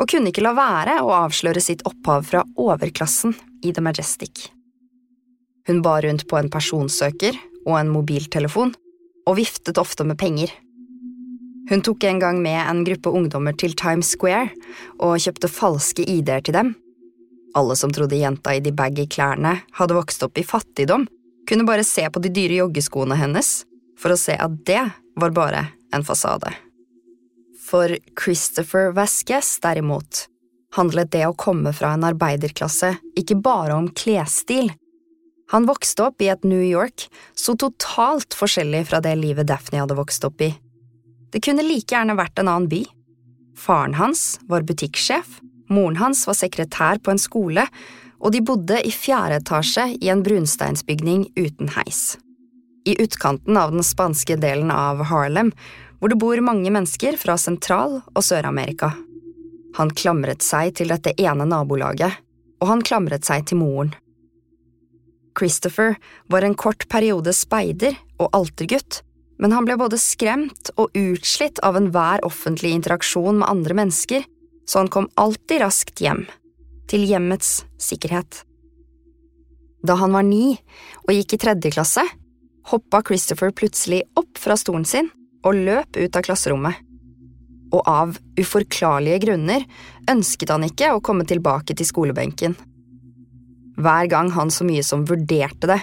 og 0.02 0.10
kunne 0.10 0.32
ikke 0.32 0.44
la 0.44 0.56
være 0.58 0.98
å 1.06 1.14
avsløre 1.28 1.62
sitt 1.62 1.84
opphav 1.86 2.26
fra 2.26 2.42
overklassen 2.58 3.36
i 3.62 3.74
The 3.74 3.84
Majestic. 3.86 4.48
Hun 5.70 5.84
bar 5.86 6.02
rundt 6.02 6.26
på 6.28 6.40
en 6.40 6.50
personsøker 6.50 7.38
og 7.68 7.76
en 7.78 7.92
mobiltelefon, 7.94 8.74
og 9.30 9.38
viftet 9.38 9.78
ofte 9.78 10.04
med 10.08 10.18
penger. 10.18 10.50
Hun 11.70 11.84
tok 11.86 12.04
en 12.10 12.20
gang 12.20 12.40
med 12.42 12.58
en 12.58 12.82
gruppe 12.88 13.14
ungdommer 13.14 13.54
til 13.54 13.76
Times 13.78 14.16
Square 14.16 14.50
og 14.98 15.20
kjøpte 15.22 15.52
falske 15.52 16.04
ID-er 16.10 16.42
til 16.42 16.58
dem. 16.58 16.74
Alle 17.54 17.78
som 17.78 17.94
trodde 17.94 18.18
jenta 18.18 18.56
i 18.58 18.64
de 18.64 18.74
baggy 18.74 19.06
klærne 19.12 19.60
hadde 19.78 19.98
vokst 19.98 20.26
opp 20.26 20.42
i 20.42 20.48
fattigdom, 20.48 21.06
kunne 21.48 21.68
bare 21.68 21.86
se 21.86 22.08
på 22.10 22.24
de 22.24 22.34
dyre 22.34 22.58
joggeskoene 22.64 23.20
hennes 23.20 23.62
for 24.00 24.16
å 24.16 24.20
se 24.20 24.34
at 24.34 24.58
det 24.66 24.82
var 25.20 25.38
bare 25.38 25.68
en 25.94 26.06
fasade. 26.08 26.50
For 27.72 27.96
Christopher 28.20 28.92
Vasquez, 28.92 29.54
derimot, 29.64 30.26
handlet 30.76 31.14
det 31.16 31.24
å 31.28 31.38
komme 31.40 31.72
fra 31.76 31.94
en 31.96 32.04
arbeiderklasse 32.04 32.98
ikke 33.20 33.38
bare 33.40 33.78
om 33.80 33.88
klesstil, 33.96 34.74
han 35.52 35.66
vokste 35.68 36.06
opp 36.08 36.22
i 36.24 36.30
et 36.32 36.46
New 36.48 36.64
York 36.64 37.10
så 37.36 37.58
totalt 37.60 38.36
forskjellig 38.40 38.86
fra 38.88 39.02
det 39.04 39.18
livet 39.20 39.50
Daphne 39.50 39.82
hadde 39.82 39.98
vokst 39.98 40.24
opp 40.24 40.40
i. 40.46 40.54
Det 41.32 41.42
kunne 41.44 41.66
like 41.66 41.92
gjerne 41.92 42.16
vært 42.16 42.40
en 42.40 42.48
annen 42.48 42.70
by. 42.72 42.86
Faren 43.60 43.98
hans 44.00 44.40
var 44.48 44.64
butikksjef, 44.68 45.42
moren 45.68 46.00
hans 46.00 46.24
var 46.28 46.40
sekretær 46.40 47.02
på 47.04 47.12
en 47.12 47.20
skole, 47.20 47.66
og 48.24 48.32
de 48.32 48.40
bodde 48.48 48.80
i 48.88 48.94
fjerde 48.96 49.42
etasje 49.42 49.90
i 50.00 50.12
en 50.14 50.24
brunsteinsbygning 50.24 51.28
uten 51.36 51.74
heis. 51.76 52.16
I 52.88 52.96
utkanten 53.04 53.60
av 53.60 53.76
den 53.76 53.84
spanske 53.84 54.40
delen 54.40 54.72
av 54.72 55.04
Harlem, 55.12 55.52
hvor 56.02 56.10
det 56.10 56.18
bor 56.18 56.40
mange 56.42 56.72
mennesker 56.74 57.14
fra 57.22 57.36
Sentral- 57.38 58.00
og 58.02 58.24
Sør-Amerika. 58.26 58.90
Han 59.78 59.92
klamret 59.94 60.42
seg 60.42 60.74
til 60.80 60.90
dette 60.90 61.14
ene 61.22 61.46
nabolaget, 61.46 62.18
og 62.58 62.72
han 62.72 62.82
klamret 62.82 63.28
seg 63.28 63.46
til 63.46 63.62
moren. 63.62 63.94
Christopher 65.38 65.96
var 66.28 66.44
en 66.44 66.58
kort 66.58 66.88
periode 66.90 67.32
speider 67.38 67.94
og 68.18 68.34
altergutt, 68.34 69.04
men 69.38 69.54
han 69.54 69.70
ble 69.70 69.78
både 69.78 70.02
skremt 70.02 70.74
og 70.76 70.90
utslitt 70.98 71.62
av 71.66 71.78
enhver 71.78 72.26
offentlig 72.26 72.74
interaksjon 72.76 73.38
med 73.38 73.48
andre 73.48 73.78
mennesker, 73.84 74.26
så 74.66 74.82
han 74.82 74.92
kom 74.92 75.08
alltid 75.22 75.62
raskt 75.62 76.02
hjem, 76.02 76.26
til 76.90 77.06
hjemmets 77.06 77.62
sikkerhet. 77.78 78.42
Da 79.86 80.02
han 80.02 80.18
var 80.18 80.26
ni 80.26 80.58
og 81.06 81.14
gikk 81.14 81.38
i 81.38 81.44
tredje 81.46 81.78
klasse, 81.78 82.04
hoppa 82.74 83.06
Christopher 83.06 83.54
plutselig 83.54 84.04
opp 84.18 84.38
fra 84.42 84.58
stolen 84.58 84.86
sin 84.86 85.10
og 85.48 85.58
løp 85.58 85.98
ut 85.98 86.18
av 86.18 86.26
klasserommet. 86.26 86.76
Og 87.72 87.88
av 87.88 88.18
uforklarlige 88.40 89.22
grunner 89.26 89.64
ønsket 90.12 90.52
han 90.52 90.66
ikke 90.68 90.92
å 90.92 91.04
komme 91.04 91.26
tilbake 91.28 91.76
til 91.78 91.88
skolebenken. 91.88 92.58
Hver 93.82 94.10
gang 94.12 94.34
han 94.36 94.52
så 94.52 94.68
mye 94.68 94.84
som 94.84 95.08
vurderte 95.08 95.70
det, 95.72 95.80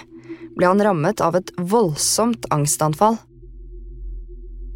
ble 0.55 0.69
han 0.69 0.83
rammet 0.83 1.21
av 1.23 1.37
et 1.39 1.51
voldsomt 1.57 2.45
angstanfall. 2.53 3.17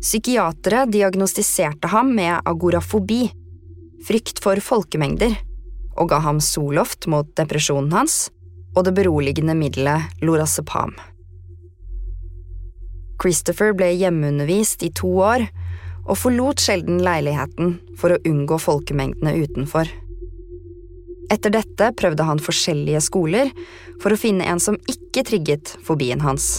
Psykiatere 0.03 0.83
diagnostiserte 0.91 1.91
ham 1.93 2.11
med 2.17 2.41
agorafobi, 2.49 3.27
frykt 4.03 4.41
for 4.43 4.59
folkemengder, 4.59 5.37
og 5.95 6.09
ga 6.11 6.19
ham 6.25 6.41
Soloft 6.43 7.07
mot 7.07 7.29
depresjonen 7.37 7.93
hans 7.93 8.27
og 8.73 8.87
det 8.87 8.95
beroligende 8.97 9.53
middelet 9.57 10.23
lorazepam. 10.25 10.95
Christopher 13.23 13.71
ble 13.77 13.93
hjemmeundervist 13.95 14.83
i 14.83 14.91
to 14.91 15.09
år 15.23 15.47
og 16.03 16.17
forlot 16.19 16.59
sjelden 16.59 16.99
leiligheten 17.03 17.77
for 17.99 18.11
å 18.11 18.21
unngå 18.27 18.57
folkemengdene 18.59 19.37
utenfor. 19.45 19.87
Etter 21.31 21.53
dette 21.55 21.93
prøvde 21.95 22.25
han 22.27 22.41
forskjellige 22.43 22.99
skoler 23.05 23.51
for 24.03 24.11
å 24.11 24.19
finne 24.19 24.45
en 24.51 24.59
som 24.59 24.75
ikke 24.91 25.23
trigget 25.29 25.77
fobien 25.87 26.21
hans. 26.21 26.57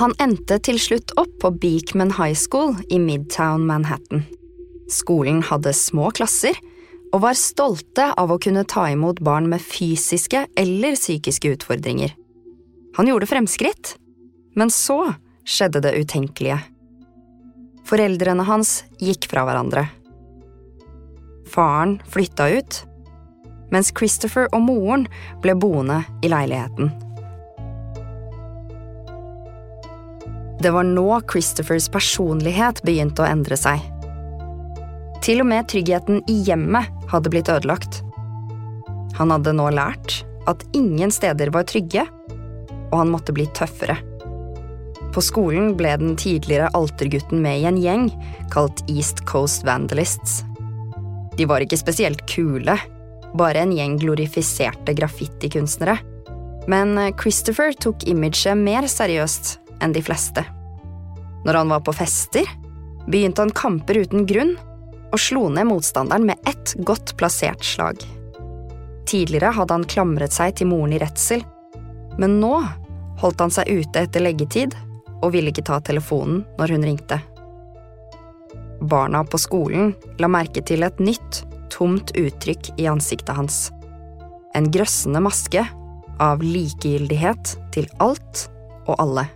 Han 0.00 0.16
endte 0.20 0.58
til 0.64 0.80
slutt 0.80 1.12
opp 1.20 1.30
på 1.40 1.52
Beekman 1.60 2.14
High 2.16 2.36
School 2.36 2.74
i 2.92 2.98
Midtown 3.00 3.66
Manhattan. 3.68 4.24
Skolen 4.92 5.42
hadde 5.44 5.72
små 5.76 6.10
klasser 6.16 6.56
og 7.14 7.22
var 7.24 7.38
stolte 7.38 8.10
av 8.18 8.32
å 8.32 8.40
kunne 8.42 8.66
ta 8.68 8.88
imot 8.92 9.22
barn 9.24 9.48
med 9.52 9.62
fysiske 9.64 10.46
eller 10.58 10.98
psykiske 10.98 11.54
utfordringer. 11.56 12.12
Han 12.96 13.08
gjorde 13.08 13.28
fremskritt, 13.28 13.94
men 14.56 14.72
så 14.72 15.14
skjedde 15.46 15.80
det 15.84 15.94
utenkelige. 15.94 16.58
Foreldrene 17.86 18.44
hans 18.48 18.80
gikk 18.98 19.28
fra 19.30 19.46
hverandre. 19.46 19.86
Faren 21.46 22.00
flytta 22.10 22.48
ut, 22.58 22.80
mens 23.70 23.92
Christopher 23.94 24.48
og 24.52 24.64
moren 24.66 25.06
ble 25.44 25.54
boende 25.58 26.02
i 26.26 26.30
leiligheten. 26.30 26.90
Det 30.60 30.72
var 30.72 30.88
nå 30.88 31.20
Christophers 31.30 31.86
personlighet 31.92 32.80
begynte 32.82 33.22
å 33.22 33.28
endre 33.28 33.58
seg. 33.60 33.82
Til 35.22 35.42
og 35.44 35.50
med 35.50 35.68
tryggheten 35.70 36.22
i 36.30 36.40
hjemmet 36.48 36.90
hadde 37.12 37.30
blitt 37.30 37.50
ødelagt. 37.52 38.00
Han 39.18 39.30
hadde 39.34 39.54
nå 39.54 39.68
lært 39.74 40.22
at 40.50 40.64
ingen 40.76 41.12
steder 41.14 41.52
var 41.54 41.68
trygge, 41.68 42.06
og 42.90 42.98
han 42.98 43.12
måtte 43.12 43.34
bli 43.36 43.46
tøffere. 43.54 43.98
På 45.16 45.22
skolen 45.24 45.70
ble 45.78 45.94
den 45.96 46.16
tidligere 46.20 46.68
altergutten 46.76 47.40
med 47.40 47.62
i 47.62 47.64
en 47.64 47.78
gjeng 47.80 48.10
kalt 48.52 48.82
East 48.84 49.22
Coast 49.24 49.62
Vandalists. 49.64 50.42
De 51.38 51.46
var 51.48 51.64
ikke 51.64 51.78
spesielt 51.80 52.26
kule, 52.28 52.74
bare 53.32 53.62
en 53.64 53.72
gjeng 53.72 53.94
glorifiserte 54.02 54.92
graffitikunstnere. 54.98 55.96
Men 56.68 57.00
Christopher 57.16 57.72
tok 57.80 58.04
imaget 58.04 58.60
mer 58.60 58.84
seriøst 58.92 59.54
enn 59.80 59.96
de 59.96 60.04
fleste. 60.04 60.44
Når 61.48 61.62
han 61.62 61.72
var 61.72 61.80
på 61.86 61.96
fester, 61.96 62.44
begynte 63.08 63.46
han 63.46 63.56
kamper 63.56 64.02
uten 64.04 64.28
grunn 64.28 64.52
og 65.06 65.16
slo 65.22 65.46
ned 65.48 65.70
motstanderen 65.70 66.28
med 66.28 66.44
ett 66.44 66.74
godt 66.84 67.14
plassert 67.16 67.64
slag. 67.64 68.04
Tidligere 69.08 69.56
hadde 69.56 69.80
han 69.80 69.88
klamret 69.88 70.36
seg 70.36 70.58
til 70.60 70.68
moren 70.68 70.92
i 70.92 71.00
redsel, 71.00 71.40
men 72.20 72.36
nå 72.42 72.58
holdt 73.22 73.40
han 73.40 73.62
seg 73.62 73.72
ute 73.80 74.04
etter 74.04 74.20
leggetid 74.20 74.76
og 75.22 75.32
ville 75.34 75.52
ikke 75.52 75.66
ta 75.66 75.80
telefonen 75.84 76.44
når 76.58 76.74
hun 76.74 76.86
ringte. 76.86 77.20
Barna 78.80 79.22
på 79.24 79.40
skolen 79.40 79.94
la 80.20 80.28
merke 80.28 80.62
til 80.66 80.84
et 80.84 81.00
nytt, 81.00 81.44
tomt 81.72 82.12
uttrykk 82.16 82.74
i 82.80 82.88
ansiktet 82.90 83.36
hans. 83.36 83.66
En 84.56 84.68
grøssende 84.72 85.22
maske 85.24 85.64
av 86.22 86.44
likegyldighet 86.44 87.56
til 87.74 87.88
alt 88.04 88.46
og 88.86 88.96
alle. 89.02 89.26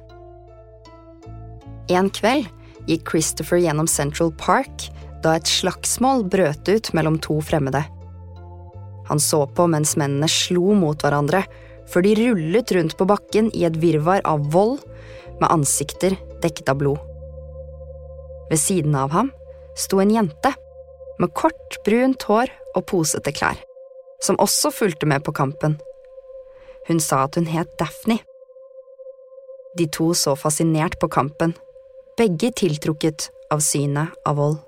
En 1.91 2.09
kveld 2.13 2.49
gikk 2.89 3.09
Christopher 3.11 3.61
gjennom 3.61 3.89
Central 3.91 4.33
Park 4.41 4.89
da 5.25 5.35
et 5.37 5.49
slagsmål 5.49 6.25
brøt 6.33 6.69
ut 6.69 6.93
mellom 6.97 7.19
to 7.21 7.41
fremmede. 7.45 7.83
Han 9.11 9.21
så 9.21 9.43
på 9.47 9.67
mens 9.69 9.97
mennene 10.01 10.29
slo 10.31 10.73
mot 10.79 11.03
hverandre, 11.03 11.43
før 11.91 12.07
de 12.07 12.15
rullet 12.21 12.73
rundt 12.77 12.95
på 12.97 13.07
bakken 13.11 13.51
i 13.59 13.65
et 13.67 13.77
virvar 13.83 14.23
av 14.29 14.45
vold, 14.55 14.79
med 15.40 15.50
ansikter 15.52 16.16
dekket 16.42 16.73
av 16.73 16.80
blod. 16.80 17.00
Ved 18.50 18.59
siden 18.59 18.94
av 18.99 19.12
ham 19.14 19.30
sto 19.78 20.00
en 20.02 20.11
jente, 20.11 20.52
med 21.20 21.35
kort, 21.37 21.76
brunt 21.85 22.23
hår 22.28 22.50
og 22.76 22.87
posete 22.88 23.32
klær, 23.37 23.59
som 24.25 24.38
også 24.40 24.73
fulgte 24.73 25.09
med 25.09 25.25
på 25.25 25.35
kampen. 25.37 25.76
Hun 26.88 27.00
sa 27.00 27.25
at 27.26 27.37
hun 27.37 27.49
het 27.50 27.76
Daphne. 27.78 28.18
De 29.78 29.87
to 29.87 30.11
så 30.16 30.35
fascinert 30.35 30.97
på 31.00 31.11
kampen, 31.12 31.54
begge 32.18 32.50
tiltrukket 32.56 33.28
av 33.52 33.62
synet 33.64 34.16
av 34.26 34.40
vold. 34.40 34.59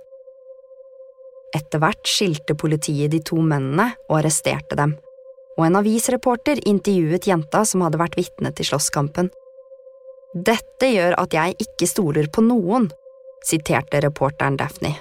Etter 1.57 1.83
hvert 1.83 2.09
skilte 2.09 2.57
politiet 2.57 3.13
de 3.13 3.21
to 3.21 3.41
mennene 3.45 3.91
og 4.09 4.21
arresterte 4.21 4.79
dem, 4.79 4.95
og 5.59 5.67
en 5.67 5.81
avisreporter 5.83 6.63
intervjuet 6.69 7.27
jenta 7.29 7.65
som 7.69 7.85
hadde 7.85 8.01
vært 8.01 8.17
vitne 8.17 8.53
til 8.57 8.71
slåsskampen. 8.71 9.29
Dette 10.33 10.89
gjør 10.89 11.17
at 11.21 11.35
jeg 11.37 11.57
ikke 11.61 11.89
stoler 11.89 12.29
på 12.33 12.45
noen, 12.45 12.89
siterte 13.45 14.01
reporteren 14.01 14.57
Daphne. 14.57 14.95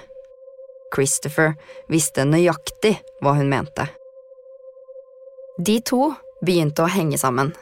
Christopher 0.92 1.54
visste 1.88 2.26
nøyaktig 2.28 2.98
hva 3.24 3.32
hun 3.38 3.48
mente. 3.48 3.86
De 5.56 5.78
to 5.80 6.10
begynte 6.44 6.84
å 6.84 6.90
henge 6.90 7.16
sammen. 7.20 7.54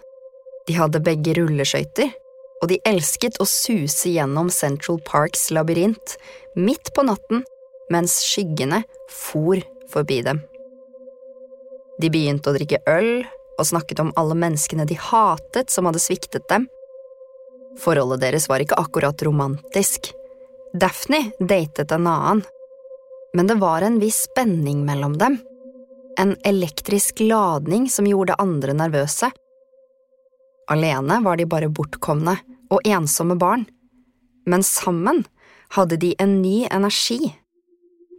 De 0.66 0.74
hadde 0.74 1.02
begge 1.04 1.36
rulleskøyter, 1.38 2.10
og 2.60 2.68
de 2.72 2.80
elsket 2.86 3.38
å 3.40 3.46
suse 3.48 4.10
gjennom 4.12 4.50
Central 4.52 4.98
Parks 5.06 5.48
labyrint 5.54 6.16
midt 6.58 6.92
på 6.96 7.06
natten 7.06 7.44
mens 7.90 8.18
skyggene 8.24 8.82
for 9.10 9.62
forbi 9.90 10.20
dem. 10.26 10.42
De 12.00 12.10
begynte 12.12 12.50
å 12.50 12.56
drikke 12.56 12.82
øl 12.88 13.24
og 13.60 13.66
snakket 13.68 14.02
om 14.02 14.12
alle 14.20 14.36
menneskene 14.38 14.86
de 14.88 14.96
hatet 14.98 15.72
som 15.72 15.88
hadde 15.88 16.02
sviktet 16.02 16.46
dem. 16.52 16.68
Forholdet 17.78 18.24
deres 18.24 18.48
var 18.50 18.62
ikke 18.62 18.78
akkurat 18.80 19.22
romantisk. 19.22 20.10
Daphne 20.74 21.30
datet 21.38 21.92
en 21.94 22.08
annen, 22.10 22.42
men 23.34 23.46
det 23.46 23.58
var 23.62 23.86
en 23.86 24.00
viss 24.02 24.24
spenning 24.26 24.82
mellom 24.86 25.16
dem. 25.18 25.38
En 26.18 26.34
elektrisk 26.44 27.22
ladning 27.22 27.86
som 27.90 28.06
gjorde 28.06 28.38
andre 28.42 28.74
nervøse. 28.74 29.30
Alene 30.70 31.20
var 31.22 31.38
de 31.38 31.46
bare 31.46 31.70
bortkomne 31.70 32.36
og 32.70 32.86
ensomme 32.86 33.38
barn, 33.38 33.66
men 34.46 34.66
sammen 34.66 35.24
hadde 35.74 35.98
de 36.02 36.14
en 36.18 36.40
ny 36.42 36.64
energi 36.70 37.34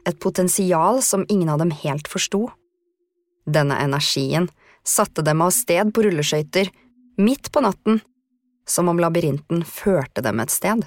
et 0.06 0.20
potensial 0.20 1.02
som 1.04 1.26
ingen 1.30 1.50
av 1.50 1.60
dem 1.60 1.72
helt 1.72 2.08
forsto. 2.08 2.50
Denne 3.46 3.78
energien 3.82 4.50
satte 4.88 5.22
dem 5.26 5.42
av 5.42 5.54
sted 5.56 5.94
på 5.94 6.06
rulleskøyter, 6.06 6.72
midt 7.22 7.52
på 7.54 7.62
natten, 7.62 8.02
som 8.68 8.90
om 8.90 9.00
labyrinten 9.00 9.64
førte 9.68 10.24
dem 10.24 10.40
et 10.40 10.54
sted. 10.54 10.86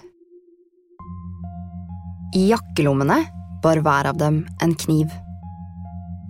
I 2.35 2.49
jakkelommene 2.51 3.21
bar 3.63 3.81
hver 3.85 4.11
av 4.11 4.19
dem 4.19 4.43
en 4.63 4.75
kniv. 4.75 5.13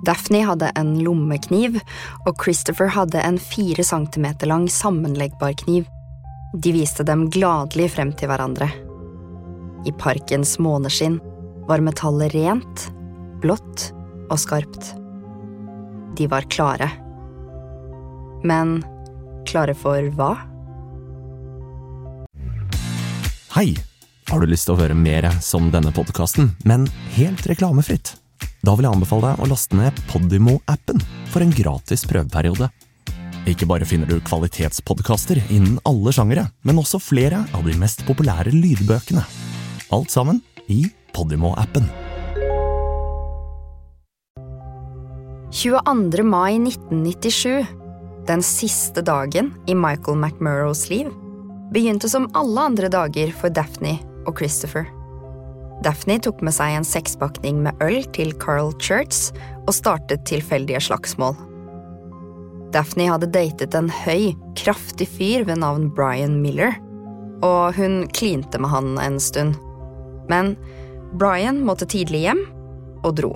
Daphne 0.04 0.42
hadde 0.44 0.68
en 0.76 0.98
lommekniv, 1.00 1.78
og 2.28 2.42
Christopher 2.42 2.90
hadde 2.92 3.22
en 3.24 3.38
fire 3.40 3.84
centimeter 3.84 4.50
lang 4.50 4.66
sammenleggbar 4.68 5.56
kniv. 5.64 5.88
De 6.54 6.74
viste 6.76 7.06
dem 7.08 7.26
gladelig 7.32 7.90
frem 7.96 8.12
til 8.12 8.28
hverandre. 8.30 8.68
I 9.88 9.92
parkens 10.00 10.58
måneskinn 10.62 11.18
var 11.68 11.82
metallet 11.84 12.34
rent, 12.36 12.88
blått 13.40 13.90
og 14.28 14.38
skarpt. 14.40 14.92
De 16.16 16.28
var 16.30 16.46
klare. 16.52 16.90
Men 18.44 18.82
klare 19.48 19.74
for 19.76 20.12
hva? 20.16 20.34
Hei! 23.54 23.76
Har 24.26 24.42
du 24.42 24.48
lyst 24.50 24.66
til 24.66 24.74
å 24.74 24.80
høre 24.80 24.96
mer 24.98 25.28
som 25.38 25.68
denne 25.70 25.92
podkasten, 25.94 26.48
men 26.66 26.88
helt 27.14 27.44
reklamefritt? 27.46 28.16
Da 28.66 28.72
vil 28.74 28.88
jeg 28.88 28.96
anbefale 28.96 29.28
deg 29.28 29.44
å 29.44 29.46
laste 29.46 29.78
ned 29.78 30.00
Podimo-appen 30.08 30.98
for 31.30 31.44
en 31.44 31.54
gratis 31.54 32.02
prøveperiode. 32.10 32.66
Ikke 33.46 33.68
bare 33.70 33.86
finner 33.86 34.10
du 34.10 34.18
kvalitetspodkaster 34.26 35.38
innen 35.54 35.78
alle 35.86 36.10
sjangere, 36.10 36.48
men 36.66 36.82
også 36.82 36.98
flere 36.98 37.44
av 37.54 37.62
de 37.70 37.78
mest 37.78 38.02
populære 38.10 38.50
lydbøkene. 38.50 39.22
Alt 39.94 40.10
sammen 40.10 40.42
i 40.66 40.88
Podimo-appen. 41.14 41.86
22. 45.54 46.26
mai 46.26 46.56
1997, 46.58 47.62
den 48.26 48.42
siste 48.42 49.06
dagen 49.06 49.54
i 49.70 49.78
Michael 49.78 50.18
McMurrows 50.18 50.88
liv, 50.90 51.14
begynte 51.72 52.08
som 52.08 52.28
alle 52.34 52.68
andre 52.70 52.90
dager 52.92 53.32
for 53.36 53.52
Daphne 53.54 53.96
og 54.28 54.38
Christopher. 54.38 54.86
Daphne 55.84 56.20
tok 56.22 56.40
med 56.44 56.54
seg 56.56 56.76
en 56.76 56.86
sekspakning 56.86 57.60
med 57.64 57.80
øl 57.84 58.04
til 58.16 58.32
Carl 58.40 58.72
Church 58.80 59.32
og 59.66 59.74
startet 59.76 60.24
tilfeldige 60.28 60.80
slagsmål. 60.86 61.34
Daphne 62.74 63.06
hadde 63.10 63.30
datet 63.30 63.74
en 63.78 63.90
høy, 63.92 64.32
kraftig 64.58 65.06
fyr 65.12 65.44
ved 65.46 65.60
navn 65.62 65.90
Brian 65.94 66.40
Miller, 66.42 66.74
og 67.44 67.76
hun 67.76 68.04
klinte 68.16 68.58
med 68.58 68.72
han 68.72 68.94
en 69.02 69.18
stund. 69.22 69.58
Men 70.30 70.54
Brian 71.14 71.60
måtte 71.66 71.86
tidlig 71.90 72.24
hjem 72.24 72.40
og 73.04 73.12
dro. 73.20 73.34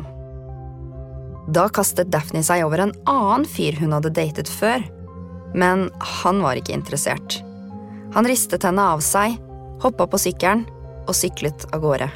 Da 1.55 1.69
kastet 1.73 2.11
Daphne 2.13 2.43
seg 2.45 2.65
over 2.67 2.83
en 2.83 2.95
annen 3.09 3.47
fyr 3.49 3.77
hun 3.79 3.95
hadde 3.97 4.15
datet 4.17 4.51
før, 4.51 4.83
men 5.55 5.87
han 6.23 6.43
var 6.45 6.59
ikke 6.59 6.75
interessert. 6.77 7.39
Han 8.15 8.29
ristet 8.29 8.65
henne 8.65 8.85
av 8.95 9.03
seg, 9.05 9.37
hoppa 9.83 10.09
på 10.09 10.21
sykkelen 10.21 10.65
og 11.09 11.15
syklet 11.17 11.67
av 11.73 11.83
gårde. 11.85 12.09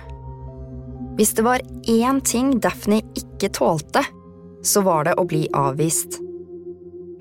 Hvis 1.19 1.35
det 1.37 1.45
var 1.45 1.61
én 1.91 2.23
ting 2.25 2.55
Daphne 2.65 3.03
ikke 3.19 3.53
tålte, 3.53 4.05
så 4.65 4.81
var 4.87 5.05
det 5.05 5.19
å 5.21 5.27
bli 5.29 5.45
avvist. 5.53 6.17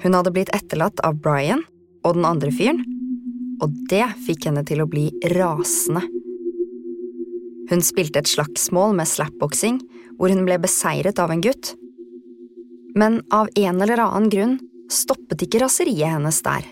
Hun 0.01 0.15
hadde 0.15 0.31
blitt 0.33 0.53
etterlatt 0.55 1.01
av 1.05 1.19
Brian 1.21 1.65
og 2.05 2.15
den 2.17 2.25
andre 2.25 2.53
fyren, 2.55 2.81
og 3.61 3.75
det 3.91 4.07
fikk 4.25 4.47
henne 4.49 4.63
til 4.65 4.81
å 4.81 4.89
bli 4.89 5.09
rasende. 5.35 6.01
Hun 7.69 7.83
spilte 7.85 8.23
et 8.23 8.31
slagsmål 8.31 8.95
med 8.97 9.07
slapboksing, 9.07 9.77
hvor 10.17 10.31
hun 10.33 10.43
ble 10.47 10.57
beseiret 10.61 11.19
av 11.21 11.31
en 11.31 11.43
gutt. 11.43 11.75
Men 12.97 13.21
av 13.31 13.51
en 13.55 13.83
eller 13.83 14.01
annen 14.03 14.31
grunn 14.31 14.57
stoppet 14.91 15.45
ikke 15.45 15.61
raseriet 15.63 16.17
hennes 16.17 16.41
der. 16.43 16.65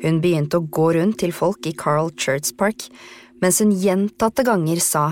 Hun 0.00 0.20
begynte 0.22 0.60
å 0.60 0.66
gå 0.66 0.92
rundt 0.96 1.20
til 1.22 1.34
folk 1.36 1.66
i 1.68 1.74
Carl 1.76 2.12
Church 2.16 2.54
Park 2.58 2.88
mens 3.40 3.60
hun 3.62 3.72
gjentatte 3.72 4.44
ganger 4.44 4.80
sa 4.84 5.04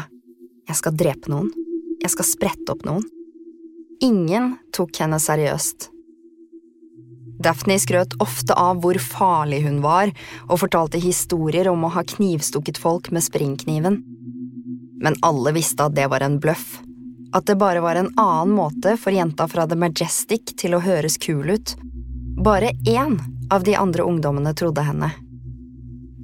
jeg 0.69 0.77
skal 0.77 0.97
drepe 1.01 1.31
noen, 1.33 1.49
jeg 2.03 2.13
skal 2.13 2.27
sprette 2.29 2.75
opp 2.75 2.83
noen. 2.85 3.07
Ingen 4.05 4.59
tok 4.77 5.01
henne 5.01 5.17
seriøst. 5.17 5.89
Daphne 7.41 7.79
skrøt 7.81 8.19
ofte 8.21 8.53
av 8.59 8.83
hvor 8.83 8.99
farlig 9.01 9.63
hun 9.65 9.81
var, 9.81 10.13
og 10.51 10.61
fortalte 10.61 11.01
historier 11.01 11.71
om 11.73 11.87
å 11.87 11.93
ha 11.95 12.05
knivstukket 12.05 12.81
folk 12.83 13.09
med 13.15 13.25
springkniven 13.25 14.03
men 15.01 15.17
alle 15.23 15.53
visste 15.53 15.87
at 15.87 15.97
det 15.97 16.09
var 16.11 16.25
en 16.25 16.39
bløff. 16.43 16.81
At 17.37 17.47
det 17.47 17.59
bare 17.61 17.83
var 17.85 17.99
en 18.01 18.11
annen 18.17 18.55
måte 18.57 18.97
for 19.01 19.15
jenta 19.15 19.49
fra 19.51 19.67
The 19.69 19.77
Majestic 19.79 20.55
til 20.59 20.75
å 20.75 20.83
høres 20.83 21.19
kul 21.21 21.53
ut. 21.53 21.75
Bare 22.39 22.71
én 22.87 23.19
av 23.51 23.63
de 23.63 23.75
andre 23.77 24.03
ungdommene 24.03 24.55
trodde 24.55 24.81
henne. 24.81 25.11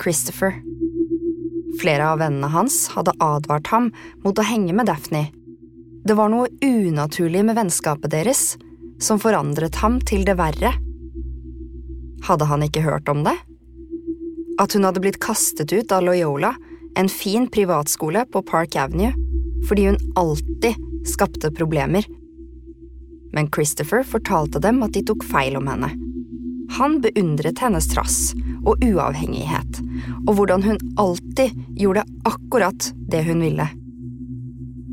Christopher. 0.03 0.55
Flere 1.81 2.07
av 2.09 2.19
vennene 2.19 2.47
hans 2.47 2.89
hadde 2.95 3.17
advart 3.19 3.67
ham 3.67 3.89
mot 4.23 4.39
å 4.39 4.45
henge 4.47 4.77
med 4.79 4.87
Daphne. 4.87 5.25
Det 6.07 6.15
var 6.15 6.31
noe 6.31 6.47
unaturlig 6.63 7.43
med 7.49 7.59
vennskapet 7.59 8.13
deres, 8.15 8.55
som 9.03 9.19
forandret 9.19 9.81
ham 9.83 9.99
til 10.07 10.23
det 10.29 10.37
verre. 10.39 10.71
Hadde 12.29 12.47
han 12.47 12.63
ikke 12.63 12.87
hørt 12.87 13.11
om 13.11 13.27
det? 13.27 13.35
At 14.63 14.79
hun 14.79 14.87
hadde 14.87 15.03
blitt 15.03 15.19
kastet 15.19 15.75
ut 15.75 15.91
av 15.91 16.07
Loyola, 16.07 16.55
en 16.95 17.11
fin 17.11 17.51
privatskole 17.51 18.23
på 18.31 18.47
Park 18.47 18.79
Avenue, 18.79 19.11
fordi 19.67 19.91
hun 19.91 19.99
alltid 20.15 20.79
skapte 21.11 21.51
problemer. 21.51 22.07
Men 23.35 23.51
Christopher 23.51 24.07
fortalte 24.07 24.63
dem 24.63 24.85
at 24.87 24.95
de 24.95 25.03
tok 25.03 25.27
feil 25.27 25.59
om 25.59 25.67
henne. 25.67 26.04
Han 26.79 27.01
beundret 27.05 27.61
hennes 27.63 27.87
trass 27.93 28.35
og 28.65 28.83
uavhengighet, 28.83 29.81
og 30.27 30.35
hvordan 30.39 30.65
hun 30.65 30.81
alltid 31.01 31.55
gjorde 31.79 32.07
akkurat 32.27 32.91
det 33.13 33.25
hun 33.29 33.43
ville. 33.45 33.69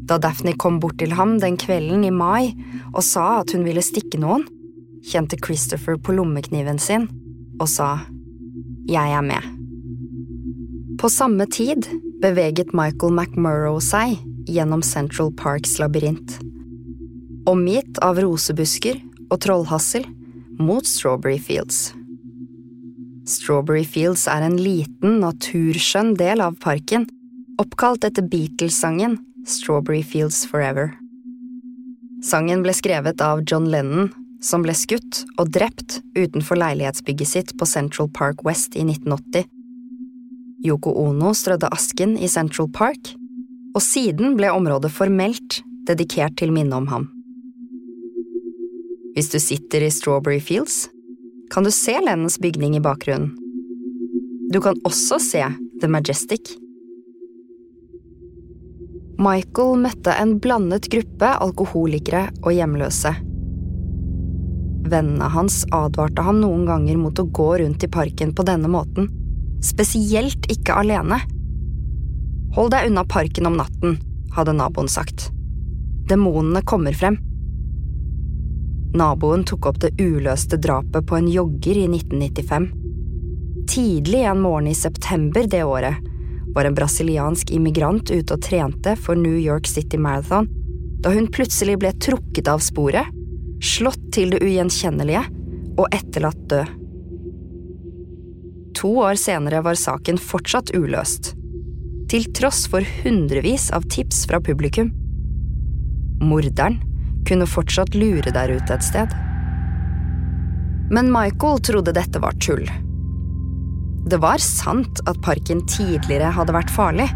Da 0.09 0.17
Daphne 0.19 0.53
kom 0.59 0.81
bort 0.83 0.97
til 0.99 1.13
ham 1.15 1.37
den 1.39 1.55
kvelden 1.61 2.03
i 2.03 2.11
mai 2.11 2.51
og 2.91 3.03
sa 3.07 3.41
at 3.41 3.53
hun 3.55 3.63
ville 3.63 3.83
stikke 3.85 4.19
noen, 4.19 4.43
kjente 5.07 5.39
Christopher 5.39 5.97
på 5.97 6.13
lommekniven 6.17 6.81
sin 6.81 7.07
og 7.61 7.69
sa 7.71 7.93
Jeg 8.89 9.13
er 9.13 9.23
med. 9.23 9.41
På 10.99 11.09
samme 11.09 11.47
tid 11.49 11.87
beveget 12.21 12.73
Michael 12.77 13.15
McMurrow 13.15 13.79
seg 13.81 14.19
gjennom 14.49 14.83
Central 14.85 15.31
Parks 15.37 15.77
labyrint. 15.79 16.35
Omgitt 17.49 17.97
av 18.05 18.19
rosebusker 18.21 18.99
og 19.31 19.39
trollhassel 19.41 20.05
mot 20.61 20.87
Strawberry 20.87 21.39
Fields. 21.39 21.91
Strawberry 23.25 23.83
Fields 23.85 24.27
er 24.27 24.43
en 24.45 24.57
liten, 24.59 25.19
naturskjønn 25.21 26.15
del 26.19 26.41
av 26.43 26.57
parken, 26.63 27.05
oppkalt 27.61 28.05
etter 28.07 28.25
Beatles-sangen 28.25 29.19
Strawberry 29.45 30.01
Fields 30.03 30.43
Forever. 30.49 30.91
Sangen 32.25 32.61
ble 32.65 32.73
skrevet 32.77 33.21
av 33.21 33.41
John 33.49 33.69
Lennon, 33.73 34.11
som 34.41 34.65
ble 34.65 34.73
skutt 34.77 35.23
og 35.41 35.53
drept 35.53 35.99
utenfor 36.17 36.57
leilighetsbygget 36.57 37.29
sitt 37.29 37.55
på 37.57 37.67
Central 37.69 38.09
Park 38.13 38.43
West 38.45 38.75
i 38.75 38.85
1980. 38.85 39.47
Yoko 40.65 40.93
Ono 41.07 41.33
strødde 41.37 41.71
asken 41.73 42.17
i 42.17 42.29
Central 42.29 42.69
Park, 42.73 43.13
og 43.73 43.81
siden 43.85 44.35
ble 44.37 44.51
området 44.53 44.91
formelt 44.93 45.61
dedikert 45.89 46.37
til 46.37 46.53
minne 46.53 46.77
om 46.77 46.89
ham. 46.91 47.09
Hvis 49.15 49.31
du 49.33 49.39
sitter 49.43 49.83
i 49.83 49.91
Strawberry 49.91 50.39
Fields, 50.39 50.85
kan 51.51 51.65
du 51.67 51.71
se 51.71 51.97
Lennons 51.99 52.39
bygning 52.39 52.77
i 52.77 52.83
bakgrunnen. 52.83 53.33
Du 54.53 54.61
kan 54.63 54.77
også 54.87 55.19
se 55.19 55.43
The 55.81 55.87
Majestic. 55.91 56.53
Michael 59.21 59.81
møtte 59.83 60.15
en 60.15 60.37
blandet 60.43 60.87
gruppe 60.91 61.31
alkoholikere 61.43 62.29
og 62.41 62.55
hjemløse. 62.55 63.11
Vennene 64.91 65.27
hans 65.31 65.61
advarte 65.75 66.23
ham 66.25 66.39
noen 66.41 66.63
ganger 66.67 66.99
mot 66.99 67.19
å 67.19 67.27
gå 67.27 67.49
rundt 67.61 67.83
i 67.83 67.91
parken 67.91 68.31
på 68.35 68.45
denne 68.47 68.71
måten, 68.71 69.11
spesielt 69.63 70.47
ikke 70.51 70.79
alene. 70.83 71.19
Hold 72.55 72.71
deg 72.73 72.89
unna 72.89 73.03
parken 73.07 73.47
om 73.51 73.59
natten, 73.59 73.99
hadde 74.35 74.55
naboen 74.55 74.91
sagt. 74.91 75.29
Demonene 76.07 76.63
kommer 76.67 76.95
frem. 76.97 77.19
Naboen 78.93 79.43
tok 79.47 79.65
opp 79.65 79.79
det 79.79 79.93
uløste 80.01 80.57
drapet 80.59 81.07
på 81.07 81.15
en 81.15 81.27
jogger 81.31 81.77
i 81.79 81.85
1995. 81.87 82.71
Tidlig 83.71 84.23
en 84.27 84.41
morgen 84.41 84.67
i 84.67 84.75
september 84.75 85.47
det 85.47 85.63
året 85.63 85.95
var 86.51 86.67
en 86.67 86.75
brasiliansk 86.75 87.53
immigrant 87.55 88.11
ute 88.11 88.35
og 88.35 88.43
trente 88.43 88.97
for 88.99 89.15
New 89.15 89.37
York 89.39 89.69
City 89.71 89.97
Marathon 89.97 90.49
da 91.01 91.13
hun 91.15 91.29
plutselig 91.31 91.79
ble 91.81 91.93
trukket 92.03 92.49
av 92.51 92.59
sporet, 92.61 93.07
slått 93.63 94.11
til 94.13 94.35
det 94.35 94.41
ugjenkjennelige 94.43 95.23
og 95.79 95.87
etterlatt 95.95 96.43
død. 96.51 96.77
To 98.77 98.91
år 99.07 99.17
senere 99.17 99.63
var 99.65 99.79
saken 99.79 100.19
fortsatt 100.21 100.75
uløst, 100.75 101.33
til 102.11 102.27
tross 102.35 102.65
for 102.69 102.85
hundrevis 103.01 103.69
av 103.73 103.87
tips 103.89 104.25
fra 104.29 104.41
publikum. 104.43 104.91
Morderen 106.21 106.81
kunne 107.27 107.47
fortsatt 107.49 107.95
lure 107.95 108.33
der 108.33 108.53
ute 108.55 108.75
et 108.75 108.85
sted. 108.85 109.13
Men 110.91 111.11
Michael 111.13 111.61
trodde 111.63 111.93
dette 111.95 112.19
var 112.19 112.35
tull. 112.43 112.65
Det 114.05 114.17
var 114.19 114.41
sant 114.43 114.99
at 115.07 115.21
parken 115.23 115.61
tidligere 115.69 116.33
hadde 116.35 116.55
vært 116.55 116.73
farlig. 116.73 117.07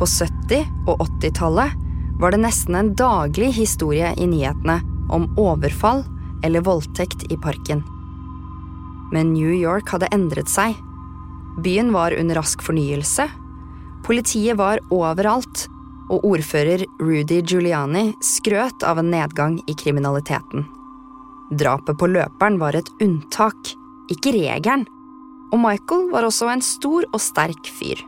På 0.00 0.08
70- 0.08 0.64
og 0.88 1.04
80-tallet 1.04 1.76
var 2.20 2.32
det 2.32 2.42
nesten 2.42 2.76
en 2.76 2.94
daglig 2.96 3.52
historie 3.56 4.10
i 4.16 4.26
nyhetene 4.28 4.80
om 5.12 5.28
overfall 5.40 6.02
eller 6.44 6.64
voldtekt 6.64 7.26
i 7.32 7.36
parken. 7.40 7.84
Men 9.12 9.32
New 9.34 9.52
York 9.52 9.90
hadde 9.92 10.10
endret 10.14 10.50
seg. 10.50 10.76
Byen 11.64 11.92
var 11.92 12.14
under 12.16 12.40
rask 12.40 12.62
fornyelse. 12.62 13.26
Politiet 14.06 14.56
var 14.58 14.80
overalt, 14.94 15.66
og 16.10 16.26
ordfører 16.26 16.84
Rudy 16.98 17.40
Giuliani 17.46 18.10
skrøt 18.24 18.82
av 18.86 18.98
en 19.00 19.10
nedgang 19.12 19.60
i 19.70 19.76
kriminaliteten. 19.78 20.66
Drapet 21.50 21.98
på 21.98 22.08
løperen 22.10 22.58
var 22.60 22.76
et 22.78 22.90
unntak, 23.02 23.74
ikke 24.10 24.34
regelen, 24.34 24.86
og 25.50 25.58
Michael 25.62 26.08
var 26.12 26.26
også 26.26 26.50
en 26.50 26.62
stor 26.62 27.06
og 27.10 27.22
sterk 27.22 27.70
fyr. 27.78 28.02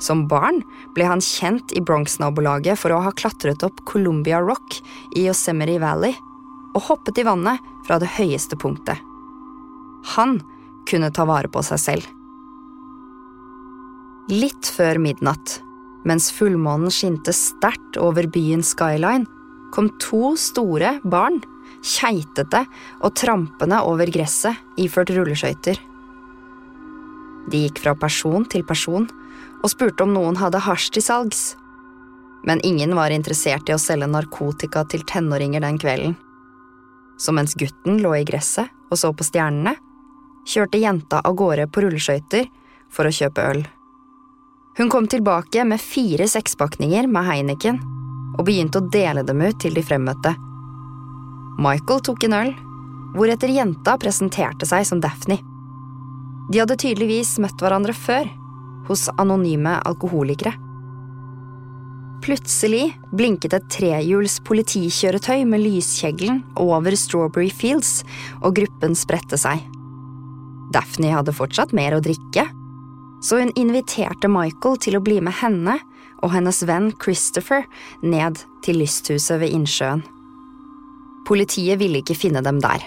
Som 0.00 0.26
barn 0.28 0.62
ble 0.96 1.04
han 1.08 1.20
kjent 1.24 1.74
i 1.76 1.82
Bronx-nabolaget 1.84 2.80
for 2.80 2.92
å 2.96 3.02
ha 3.04 3.12
klatret 3.12 3.64
opp 3.66 3.82
Columbia 3.88 4.40
Rock 4.40 4.78
i 5.16 5.26
Yosemite 5.26 5.80
Valley 5.80 6.16
og 6.72 6.84
hoppet 6.88 7.20
i 7.20 7.26
vannet 7.26 7.60
fra 7.84 7.98
det 8.00 8.08
høyeste 8.16 8.56
punktet. 8.60 8.96
Han 10.16 10.38
kunne 10.88 11.12
ta 11.12 11.26
vare 11.28 11.50
på 11.52 11.60
seg 11.66 11.82
selv. 11.82 12.08
Litt 14.30 14.68
før 14.72 15.00
midnatt 15.02 15.58
mens 16.08 16.30
fullmånen 16.32 16.92
skinte 16.92 17.32
sterkt 17.36 17.98
over 18.00 18.28
byens 18.30 18.72
skyline, 18.74 19.26
kom 19.74 19.90
to 20.02 20.34
store 20.40 20.96
barn, 21.04 21.40
keitete 21.84 22.64
og 23.00 23.14
trampende 23.16 23.80
over 23.86 24.10
gresset 24.12 24.58
iført 24.80 25.12
rulleskøyter. 25.14 25.78
De 27.50 27.64
gikk 27.64 27.80
fra 27.82 27.94
person 27.98 28.44
til 28.48 28.64
person 28.66 29.08
og 29.60 29.72
spurte 29.72 30.04
om 30.04 30.12
noen 30.14 30.38
hadde 30.40 30.62
hasj 30.64 30.90
til 30.96 31.04
salgs. 31.04 31.42
Men 32.46 32.62
ingen 32.64 32.94
var 32.96 33.12
interessert 33.12 33.68
i 33.68 33.76
å 33.76 33.80
selge 33.80 34.08
narkotika 34.08 34.84
til 34.88 35.04
tenåringer 35.08 35.64
den 35.64 35.80
kvelden. 35.80 36.16
Så 37.20 37.34
mens 37.36 37.56
gutten 37.58 38.00
lå 38.00 38.14
i 38.16 38.24
gresset 38.28 38.72
og 38.90 38.96
så 38.98 39.12
på 39.12 39.26
stjernene, 39.26 39.76
kjørte 40.48 40.80
jenta 40.80 41.20
av 41.20 41.36
gårde 41.36 41.68
på 41.68 41.84
rulleskøyter 41.84 42.48
for 42.90 43.06
å 43.06 43.12
kjøpe 43.14 43.44
øl. 43.52 43.62
Hun 44.80 44.88
kom 44.88 45.06
tilbake 45.06 45.64
med 45.64 45.80
fire 45.80 46.24
sekspakninger 46.28 47.04
med 47.12 47.26
Heineken 47.26 47.76
og 48.38 48.46
begynte 48.46 48.80
å 48.80 48.86
dele 48.88 49.20
dem 49.28 49.42
ut 49.44 49.58
til 49.60 49.74
de 49.76 49.82
fremmøtte. 49.84 50.30
Michael 51.60 51.98
tok 52.06 52.24
en 52.24 52.34
øl, 52.38 52.52
hvoretter 53.12 53.52
jenta 53.52 53.98
presenterte 54.00 54.64
seg 54.64 54.86
som 54.88 55.02
Daphne. 55.04 55.36
De 56.48 56.62
hadde 56.62 56.78
tydeligvis 56.80 57.34
møtt 57.44 57.60
hverandre 57.60 57.92
før, 57.92 58.24
hos 58.88 59.02
anonyme 59.20 59.74
alkoholikere. 59.84 60.54
Plutselig 62.24 62.86
blinket 63.12 63.58
et 63.58 63.66
trehjuls 63.76 64.38
politikjøretøy 64.48 65.44
med 65.50 65.60
lyskjeglen 65.60 66.40
over 66.56 66.96
Strawberry 66.96 67.52
Fields, 67.52 67.98
og 68.40 68.56
gruppen 68.56 68.96
spredte 68.96 69.36
seg. 69.44 69.60
Daphne 70.72 71.12
hadde 71.12 71.36
fortsatt 71.36 71.76
mer 71.76 71.98
å 71.98 72.00
drikke, 72.00 72.46
så 73.20 73.40
hun 73.40 73.52
inviterte 73.58 74.28
Michael 74.32 74.78
til 74.80 74.96
å 74.96 75.02
bli 75.04 75.18
med 75.24 75.36
henne 75.40 75.76
og 76.20 76.32
hennes 76.34 76.62
venn 76.68 76.90
Christopher 77.00 77.66
ned 78.02 78.40
til 78.64 78.80
lysthuset 78.80 79.40
ved 79.42 79.52
innsjøen. 79.56 80.02
Politiet 81.28 81.80
ville 81.80 82.00
ikke 82.00 82.16
finne 82.18 82.42
dem 82.44 82.60
der. 82.62 82.82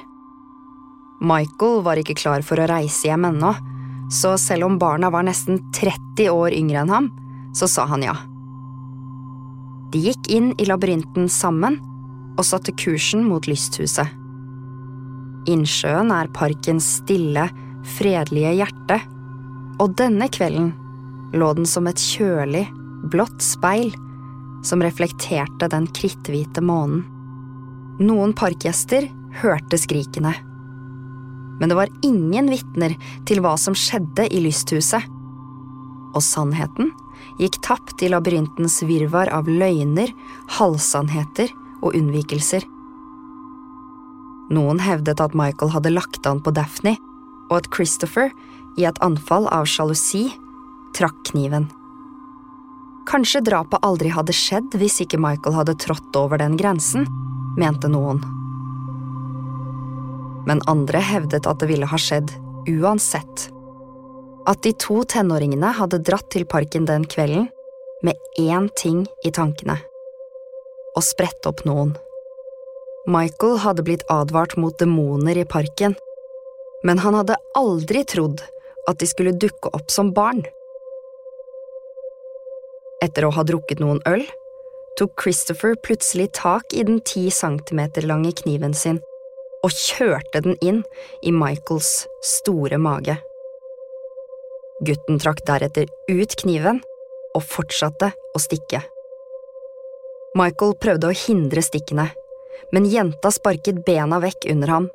Michael 1.24 1.82
var 1.86 2.02
ikke 2.02 2.18
klar 2.20 2.44
for 2.46 2.60
å 2.60 2.68
reise 2.70 3.08
hjem 3.08 3.30
ennå, 3.30 3.54
så 4.12 4.36
selv 4.42 4.68
om 4.68 4.80
barna 4.82 5.10
var 5.14 5.26
nesten 5.26 5.62
30 5.74 6.30
år 6.34 6.54
yngre 6.58 6.84
enn 6.84 6.92
ham, 6.92 7.10
så 7.56 7.70
sa 7.70 7.86
han 7.90 8.04
ja. 8.04 8.18
De 9.94 10.02
gikk 10.02 10.28
inn 10.34 10.52
i 10.58 10.66
labyrinten 10.68 11.30
sammen 11.30 11.78
og 12.34 12.46
satte 12.50 12.74
kursen 12.76 13.24
mot 13.30 13.46
lysthuset. 13.48 14.10
Innsjøen 15.50 16.10
er 16.16 16.32
parkens 16.34 16.88
stille, 17.00 17.46
fredelige 17.98 18.56
hjerte 18.58 19.00
og 19.82 19.96
denne 19.98 20.30
kvelden 20.32 20.72
lå 21.34 21.50
den 21.58 21.68
som 21.70 21.88
et 21.90 22.02
kjølig, 22.02 22.68
blått 23.10 23.42
speil 23.44 23.94
som 24.64 24.84
reflekterte 24.84 25.68
den 25.72 25.88
kritthvite 25.96 26.64
månen. 26.64 27.04
Noen 28.02 28.34
parkgjester 28.38 29.08
hørte 29.42 29.78
skrikene. 29.78 30.34
Men 31.60 31.70
det 31.70 31.78
var 31.78 31.92
ingen 32.06 32.50
vitner 32.50 32.96
til 33.28 33.42
hva 33.44 33.54
som 33.62 33.76
skjedde 33.78 34.26
i 34.34 34.42
lysthuset. 34.44 35.06
Og 36.14 36.22
sannheten 36.26 36.92
gikk 37.40 37.60
tapt 37.66 38.04
i 38.04 38.10
labyrintens 38.12 38.82
virvar 38.86 39.30
av 39.34 39.50
løgner, 39.50 40.12
halvsannheter 40.58 41.54
og 41.82 41.98
unnvikelser. 41.98 42.66
Noen 44.54 44.82
hevdet 44.84 45.22
at 45.24 45.38
Michael 45.38 45.72
hadde 45.74 45.94
lagt 45.94 46.28
an 46.30 46.42
på 46.44 46.54
Daphne, 46.54 46.98
og 47.50 47.62
at 47.62 47.70
Christopher, 47.74 48.30
i 48.78 48.86
et 48.90 49.00
anfall 49.06 49.48
av 49.54 49.68
sjalusi, 49.70 50.28
trakk 50.98 51.18
kniven. 51.32 51.68
Kanskje 53.10 53.44
drapet 53.44 53.84
aldri 53.84 54.12
hadde 54.14 54.36
skjedd 54.36 54.78
hvis 54.80 55.02
ikke 55.04 55.20
Michael 55.20 55.58
hadde 55.58 55.76
trådt 55.82 56.16
over 56.16 56.40
den 56.40 56.56
grensen, 56.60 57.08
mente 57.60 57.90
noen. 57.92 58.22
Men 60.48 60.64
andre 60.72 61.02
hevdet 61.04 61.48
at 61.48 61.60
det 61.62 61.70
ville 61.72 61.88
ha 61.88 62.00
skjedd 62.00 62.32
uansett. 62.72 63.50
At 64.48 64.64
de 64.64 64.74
to 64.76 65.04
tenåringene 65.08 65.72
hadde 65.78 66.02
dratt 66.04 66.30
til 66.34 66.48
parken 66.50 66.88
den 66.88 67.06
kvelden 67.08 67.50
med 68.04 68.20
én 68.40 68.70
ting 68.80 69.06
i 69.24 69.32
tankene– 69.32 69.78
å 70.98 71.02
sprette 71.02 71.50
opp 71.50 71.64
noen. 71.68 71.94
Michael 73.10 73.58
hadde 73.64 73.84
blitt 73.84 74.04
advart 74.12 74.56
mot 74.60 74.76
demoner 74.80 75.40
i 75.40 75.48
parken, 75.48 75.96
men 76.84 77.00
han 77.04 77.18
hadde 77.18 77.40
aldri 77.58 78.04
trodd 78.08 78.44
at 78.90 79.00
de 79.00 79.08
skulle 79.08 79.36
dukke 79.40 79.72
opp 79.74 79.92
som 79.92 80.12
barn. 80.16 80.44
Etter 83.04 83.28
å 83.28 83.34
ha 83.36 83.44
drukket 83.48 83.82
noen 83.84 84.02
øl 84.08 84.24
tok 85.00 85.16
Christopher 85.20 85.76
plutselig 85.84 86.30
tak 86.38 86.74
i 86.74 86.84
den 86.86 87.02
ti 87.02 87.26
centimeter 87.34 88.06
lange 88.08 88.32
kniven 88.44 88.76
sin 88.78 89.02
og 89.64 89.72
kjørte 89.72 90.44
den 90.44 90.58
inn 90.62 90.82
i 91.24 91.32
Michaels 91.32 92.04
store 92.24 92.80
mage. 92.82 93.16
Gutten 94.84 95.22
trakk 95.24 95.44
deretter 95.48 95.88
ut 96.12 96.36
kniven 96.42 96.82
og 97.34 97.46
fortsatte 97.48 98.12
å 98.12 98.42
stikke. 98.42 98.84
Michael 100.36 100.76
prøvde 100.82 101.10
å 101.10 101.16
hindre 101.16 101.64
stikkene, 101.64 102.10
men 102.74 102.90
jenta 102.90 103.32
sparket 103.32 103.84
bena 103.86 104.20
vekk 104.24 104.50
under 104.52 104.74
ham. 104.76 104.90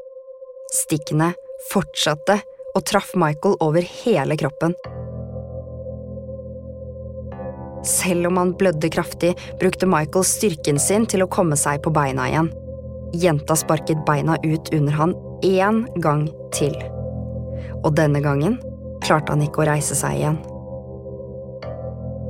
Stikkene 0.75 1.33
fortsatte 1.71 2.41
og 2.77 2.85
traff 2.89 3.15
Michael 3.19 3.57
over 3.65 3.85
hele 4.03 4.37
kroppen. 4.39 4.75
Selv 7.87 8.27
om 8.27 8.37
han 8.37 8.55
blødde 8.59 8.91
kraftig, 8.91 9.35
brukte 9.61 9.87
Michael 9.87 10.25
styrken 10.27 10.81
sin 10.83 11.07
til 11.07 11.23
å 11.25 11.31
komme 11.31 11.57
seg 11.57 11.83
på 11.85 11.93
beina 11.95 12.27
igjen. 12.29 12.51
Jenta 13.17 13.57
sparket 13.57 14.03
beina 14.07 14.37
ut 14.45 14.73
under 14.75 14.93
han 14.99 15.15
én 15.47 15.85
gang 16.03 16.27
til. 16.53 16.75
Og 17.85 17.95
denne 17.97 18.21
gangen 18.21 18.59
klarte 19.05 19.33
han 19.33 19.45
ikke 19.45 19.63
å 19.63 19.69
reise 19.71 19.97
seg 19.97 20.19
igjen. 20.19 20.41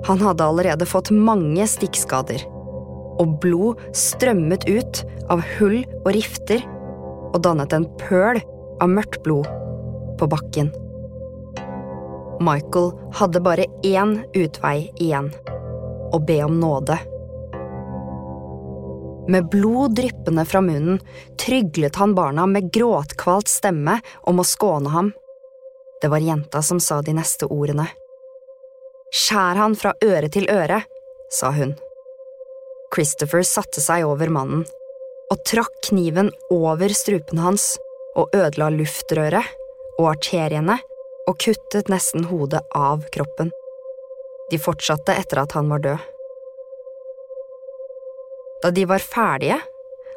Han 0.06 0.22
hadde 0.22 0.46
allerede 0.46 0.86
fått 0.88 1.10
mange 1.12 1.66
stikkskader, 1.68 2.44
og 3.18 3.38
blod 3.42 3.80
strømmet 3.96 4.68
ut 4.68 5.02
av 5.32 5.42
hull 5.56 5.80
og 6.04 6.12
rifter 6.14 6.62
og 7.32 7.40
dannet 7.44 7.74
en 7.74 7.88
pøl 8.00 8.38
av 8.78 8.92
mørkt 8.92 9.24
blod 9.24 9.48
på 10.18 10.28
bakken. 10.30 10.72
Michael 12.40 12.92
hadde 13.18 13.40
bare 13.42 13.66
én 13.82 14.18
utvei 14.34 14.90
igjen– 14.96 15.32
å 16.12 16.18
be 16.18 16.42
om 16.44 16.60
nåde. 16.60 16.98
Med 19.28 19.48
blod 19.52 19.94
dryppende 19.94 20.44
fra 20.48 20.60
munnen 20.64 21.00
tryglet 21.36 21.96
han 21.96 22.14
barna 22.14 22.46
med 22.46 22.70
gråtkvalt 22.72 23.48
stemme 23.48 23.98
om 24.22 24.40
å 24.40 24.46
skåne 24.46 24.88
ham. 24.88 25.10
Det 26.00 26.08
var 26.08 26.24
jenta 26.24 26.62
som 26.62 26.80
sa 26.80 27.02
de 27.02 27.12
neste 27.12 27.46
ordene. 27.46 27.88
Skjær 29.12 29.60
han 29.60 29.76
fra 29.76 29.92
øre 30.04 30.30
til 30.32 30.48
øre, 30.52 30.80
sa 31.32 31.52
hun. 31.52 31.74
Christopher 32.94 33.44
satte 33.44 33.84
seg 33.84 34.06
over 34.08 34.32
mannen 34.32 34.64
og 35.28 35.44
trakk 35.44 35.74
kniven 35.90 36.30
over 36.48 36.92
strupen 36.96 37.42
hans 37.42 37.74
og 38.16 38.32
ødela 38.32 38.70
luftrøret 38.72 39.57
og 39.98 40.12
arteriene 40.14 40.78
og 41.28 41.40
kuttet 41.42 41.90
nesten 41.92 42.28
hodet 42.30 42.62
av 42.76 43.04
kroppen. 43.14 43.50
De 44.50 44.60
fortsatte 44.60 45.12
etter 45.12 45.42
at 45.42 45.56
han 45.58 45.68
var 45.68 45.82
død. 45.84 46.06
Da 48.62 48.70
de 48.74 48.86
var 48.90 49.04
ferdige, 49.04 49.58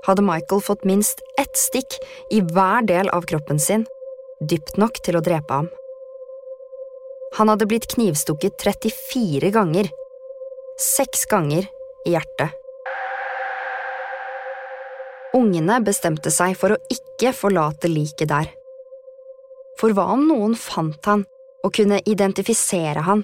hadde 0.07 0.25
Michael 0.25 0.63
fått 0.65 0.85
minst 0.87 1.21
ett 1.37 1.57
stikk 1.57 1.99
i 2.33 2.39
hver 2.41 2.87
del 2.89 3.11
av 3.13 3.27
kroppen 3.29 3.59
sin, 3.61 3.83
dypt 4.41 4.79
nok 4.81 5.01
til 5.05 5.19
å 5.19 5.25
drepe 5.25 5.59
ham. 5.59 5.69
Han 7.37 7.51
hadde 7.51 7.67
blitt 7.69 7.87
knivstukket 7.93 8.57
34 8.59 9.51
ganger, 9.53 9.91
seks 10.81 11.27
ganger 11.31 11.67
i 12.07 12.15
hjertet. 12.15 12.57
Ungene 15.37 15.77
bestemte 15.85 16.31
seg 16.33 16.57
for 16.59 16.75
å 16.75 16.81
ikke 16.91 17.31
forlate 17.35 17.87
liket 17.87 18.31
der. 18.33 18.49
For 19.81 19.95
hva 19.97 20.11
om 20.13 20.27
noen 20.29 20.53
fant 20.53 21.07
han 21.09 21.23
og 21.65 21.73
kunne 21.73 21.97
identifisere 22.05 23.01
han? 23.07 23.23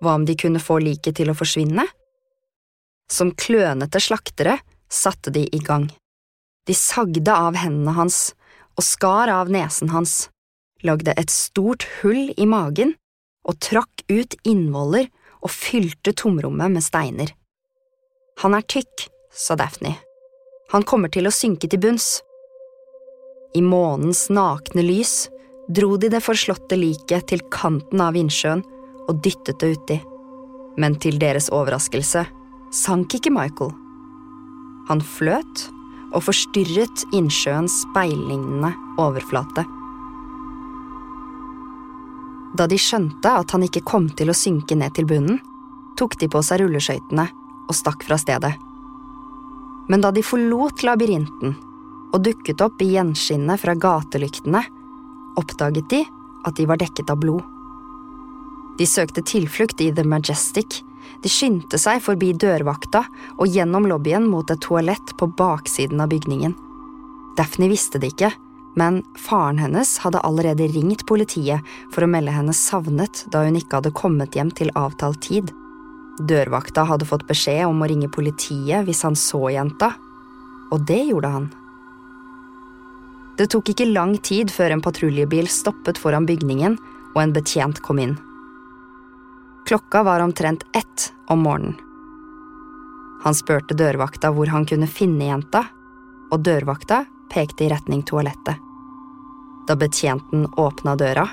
Hva 0.00 0.14
om 0.16 0.24
de 0.24 0.36
kunne 0.40 0.62
få 0.62 0.78
liket 0.80 1.18
til 1.18 1.28
å 1.28 1.36
forsvinne? 1.36 1.84
Som 3.12 3.34
klønete 3.36 4.00
slaktere 4.00 4.56
satte 4.88 5.32
de 5.34 5.44
i 5.44 5.60
gang. 5.60 5.90
De 6.64 6.72
sagde 6.72 7.28
av 7.28 7.58
hendene 7.60 7.92
hans 7.98 8.32
og 8.78 8.86
skar 8.86 9.28
av 9.28 9.52
nesen 9.52 9.92
hans, 9.92 10.30
lagde 10.80 11.12
et 11.20 11.30
stort 11.30 11.84
hull 12.00 12.32
i 12.32 12.46
magen 12.48 12.94
og 13.44 13.60
trakk 13.60 14.06
ut 14.08 14.38
innvoller 14.48 15.10
og 15.44 15.52
fylte 15.52 16.14
tomrommet 16.16 16.72
med 16.72 16.84
steiner. 16.84 17.28
Han 18.40 18.56
er 18.56 18.64
tykk, 18.64 19.10
sa 19.30 19.52
Daphne. 19.60 19.98
Han 20.72 20.88
kommer 20.88 21.12
til 21.12 21.28
å 21.28 21.34
synke 21.34 21.68
til 21.68 21.82
bunns. 21.84 22.22
I 23.54 23.60
månens 23.62 24.26
nakne 24.32 24.82
lys 24.82 25.28
dro 25.68 25.96
de 25.96 26.10
det 26.12 26.20
forslåtte 26.24 26.76
liket 26.76 27.28
til 27.30 27.44
kanten 27.52 28.02
av 28.04 28.16
innsjøen 28.18 28.64
og 29.08 29.20
dyttet 29.24 29.60
det 29.60 29.70
uti. 29.76 30.00
Men 30.80 30.98
til 31.00 31.20
deres 31.22 31.50
overraskelse 31.54 32.24
sank 32.74 33.14
ikke 33.16 33.32
Michael. 33.32 33.72
Han 34.90 35.00
fløt 35.00 35.68
og 36.14 36.26
forstyrret 36.26 37.06
innsjøens 37.16 37.80
speillignende 37.86 38.74
overflate. 39.00 39.64
Da 42.54 42.68
de 42.70 42.78
skjønte 42.78 43.32
at 43.40 43.50
han 43.54 43.64
ikke 43.66 43.82
kom 43.86 44.06
til 44.14 44.30
å 44.30 44.36
synke 44.36 44.76
ned 44.78 44.94
til 44.94 45.08
bunnen, 45.10 45.40
tok 45.98 46.18
de 46.20 46.28
på 46.30 46.42
seg 46.44 46.62
rulleskøytene 46.62 47.26
og 47.64 47.74
stakk 47.74 48.04
fra 48.06 48.18
stedet. 48.20 48.52
Men 49.90 50.04
da 50.04 50.12
de 50.14 50.22
forlot 50.24 50.84
labyrinten 50.86 51.56
og 52.14 52.22
dukket 52.22 52.62
opp 52.62 52.82
i 52.82 52.92
gjenskinnet 52.94 53.60
fra 53.60 53.74
gatelyktene, 53.74 54.62
oppdaget 55.40 55.90
de 55.90 56.04
at 56.44 56.56
de 56.56 56.66
var 56.68 56.80
dekket 56.80 57.10
av 57.12 57.20
blod. 57.22 57.42
De 58.78 58.86
søkte 58.86 59.22
tilflukt 59.22 59.80
i 59.80 59.92
The 59.94 60.04
Majestic. 60.04 60.82
De 61.22 61.30
skyndte 61.30 61.78
seg 61.80 62.02
forbi 62.04 62.32
dørvakta 62.36 63.04
og 63.38 63.48
gjennom 63.48 63.86
lobbyen 63.88 64.26
mot 64.28 64.50
et 64.50 64.62
toalett 64.64 65.14
på 65.18 65.30
baksiden 65.38 66.02
av 66.02 66.10
bygningen. 66.12 66.56
Daphne 67.38 67.68
visste 67.70 68.00
det 68.02 68.12
ikke, 68.14 68.32
men 68.78 69.02
faren 69.18 69.60
hennes 69.62 69.96
hadde 70.02 70.22
allerede 70.26 70.66
ringt 70.74 71.06
politiet 71.06 71.62
for 71.94 72.04
å 72.04 72.10
melde 72.10 72.34
henne 72.34 72.54
savnet 72.54 73.24
da 73.30 73.44
hun 73.46 73.58
ikke 73.58 73.80
hadde 73.80 73.94
kommet 73.94 74.34
hjem 74.34 74.50
til 74.54 74.72
avtalt 74.78 75.22
tid. 75.26 75.52
Dørvakta 76.18 76.84
hadde 76.86 77.06
fått 77.08 77.26
beskjed 77.30 77.64
om 77.66 77.82
å 77.82 77.90
ringe 77.90 78.10
politiet 78.12 78.86
hvis 78.86 79.02
han 79.06 79.18
så 79.18 79.48
jenta, 79.54 79.94
og 80.74 80.82
det 80.86 81.02
gjorde 81.08 81.30
han. 81.30 81.52
Det 83.38 83.48
tok 83.50 83.72
ikke 83.72 83.90
lang 83.90 84.14
tid 84.22 84.52
før 84.54 84.76
en 84.76 84.82
patruljebil 84.84 85.48
stoppet 85.50 85.98
foran 85.98 86.26
bygningen 86.28 86.76
og 87.14 87.22
en 87.22 87.34
betjent 87.34 87.80
kom 87.82 87.98
inn. 87.98 88.14
Klokka 89.66 90.04
var 90.06 90.22
omtrent 90.22 90.62
ett 90.76 91.10
om 91.32 91.42
morgenen. 91.42 91.74
Han 93.24 93.34
spurte 93.34 93.74
dørvakta 93.74 94.28
hvor 94.36 94.50
han 94.52 94.66
kunne 94.68 94.86
finne 94.86 95.30
jenta, 95.30 95.62
og 96.28 96.42
dørvakta 96.44 97.06
pekte 97.32 97.64
i 97.64 97.70
retning 97.72 98.02
toalettet. 98.04 98.60
Da 99.64 99.76
betjenten 99.80 100.44
åpna 100.60 100.92
døra, 101.00 101.24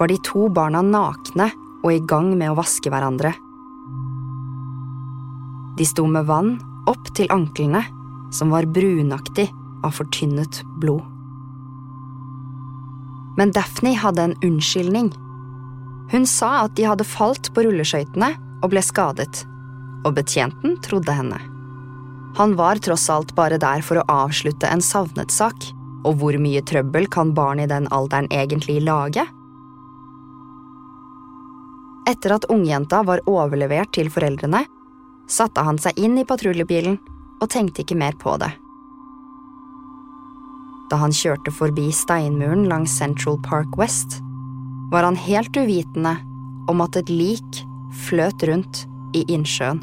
var 0.00 0.10
de 0.10 0.16
to 0.26 0.48
barna 0.50 0.82
nakne 0.82 1.46
og 1.84 1.92
i 1.94 2.02
gang 2.02 2.32
med 2.34 2.50
å 2.50 2.58
vaske 2.58 2.90
hverandre. 2.90 3.30
De 5.78 5.86
sto 5.86 6.04
med 6.10 6.26
vann 6.26 6.56
opp 6.90 7.12
til 7.14 7.30
anklene, 7.30 7.84
som 8.34 8.50
var 8.50 8.66
brunaktig 8.66 9.46
av 9.86 9.94
fortynnet 9.94 10.64
blod. 10.82 11.19
Men 13.38 13.52
Daphne 13.54 13.94
hadde 13.98 14.22
en 14.22 14.36
unnskyldning. 14.44 15.12
Hun 16.10 16.26
sa 16.26 16.64
at 16.64 16.74
de 16.76 16.88
hadde 16.88 17.06
falt 17.06 17.52
på 17.54 17.64
rulleskøytene 17.66 18.32
og 18.60 18.72
ble 18.72 18.82
skadet, 18.82 19.44
og 20.04 20.16
betjenten 20.16 20.78
trodde 20.84 21.14
henne. 21.14 21.38
Han 22.38 22.54
var 22.58 22.80
tross 22.82 23.08
alt 23.10 23.34
bare 23.34 23.58
der 23.58 23.82
for 23.82 24.00
å 24.00 24.06
avslutte 24.10 24.68
en 24.70 24.82
savnetsak, 24.82 25.70
og 26.06 26.20
hvor 26.20 26.36
mye 26.40 26.62
trøbbel 26.66 27.06
kan 27.12 27.34
barn 27.36 27.60
i 27.60 27.68
den 27.70 27.88
alderen 27.94 28.30
egentlig 28.32 28.80
lage? 28.86 29.26
Etter 32.10 32.34
at 32.34 32.48
ungjenta 32.50 33.02
var 33.06 33.22
overlevert 33.30 33.92
til 33.94 34.10
foreldrene, 34.10 34.64
satte 35.30 35.62
han 35.62 35.78
seg 35.78 35.98
inn 36.00 36.18
i 36.18 36.26
patruljebilen 36.26 36.98
og 37.40 37.50
tenkte 37.52 37.84
ikke 37.84 37.98
mer 37.98 38.16
på 38.18 38.34
det. 38.40 38.50
Da 40.90 40.98
han 41.00 41.14
kjørte 41.14 41.52
forbi 41.54 41.88
steinmuren 41.94 42.66
langs 42.70 42.96
Central 42.98 43.38
Park 43.46 43.78
West, 43.78 44.18
var 44.90 45.06
han 45.06 45.18
helt 45.18 45.54
uvitende 45.56 46.16
om 46.70 46.82
at 46.82 46.98
et 46.98 47.10
lik 47.10 47.62
fløt 48.06 48.42
rundt 48.50 48.84
i 49.16 49.24
innsjøen. 49.30 49.80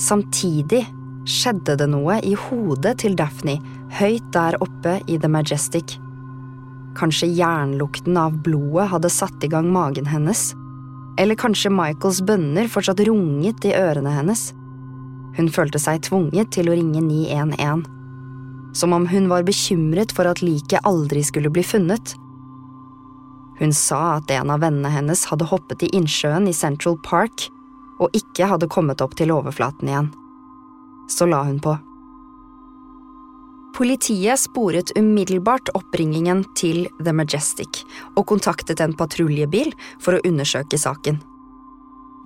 Samtidig 0.00 0.82
skjedde 1.26 1.76
det 1.80 1.88
noe 1.90 2.18
i 2.24 2.34
hodet 2.38 2.98
til 3.02 3.16
Daphne 3.18 3.56
høyt 3.96 4.26
der 4.34 4.58
oppe 4.64 4.98
i 5.08 5.16
The 5.18 5.30
Majestic. 5.32 5.96
Kanskje 6.96 7.28
jernlukten 7.36 8.16
av 8.20 8.36
blodet 8.44 8.90
hadde 8.92 9.12
satt 9.12 9.44
i 9.44 9.50
gang 9.52 9.68
magen 9.72 10.08
hennes, 10.08 10.50
eller 11.20 11.38
kanskje 11.38 11.72
Michaels 11.72 12.22
bønner 12.28 12.68
fortsatt 12.72 13.00
runget 13.08 13.64
i 13.68 13.74
ørene 13.76 14.12
hennes. 14.12 14.50
Hun 15.36 15.48
følte 15.52 15.80
seg 15.80 16.04
tvunget 16.06 16.52
til 16.56 16.70
å 16.70 16.76
ringe 16.76 17.02
911, 17.04 17.84
som 18.76 18.92
om 18.92 19.06
hun 19.08 19.28
var 19.32 19.46
bekymret 19.48 20.12
for 20.12 20.28
at 20.28 20.42
liket 20.44 20.84
aldri 20.84 21.24
skulle 21.24 21.50
bli 21.52 21.64
funnet. 21.64 22.14
Hun 23.58 23.72
sa 23.72 24.18
at 24.18 24.30
en 24.30 24.52
av 24.52 24.60
vennene 24.60 24.92
hennes 24.92 25.24
hadde 25.30 25.48
hoppet 25.48 25.86
i 25.86 25.92
innsjøen 25.96 26.48
i 26.48 26.56
Central 26.56 26.98
Park 27.04 27.48
og 27.96 28.12
ikke 28.16 28.48
hadde 28.50 28.68
kommet 28.68 29.00
opp 29.00 29.16
til 29.16 29.32
overflaten 29.32 29.88
igjen. 29.88 30.10
Så 31.08 31.28
la 31.30 31.40
hun 31.46 31.60
på. 31.64 31.72
Politiet 33.76 34.40
sporet 34.40 34.92
umiddelbart 34.96 35.68
oppringingen 35.76 36.42
til 36.56 36.86
The 37.00 37.12
Majestic 37.12 37.82
og 38.16 38.26
kontaktet 38.28 38.80
en 38.80 38.96
patruljebil 38.96 39.72
for 40.00 40.16
å 40.16 40.22
undersøke 40.28 40.80
saken. 40.80 41.20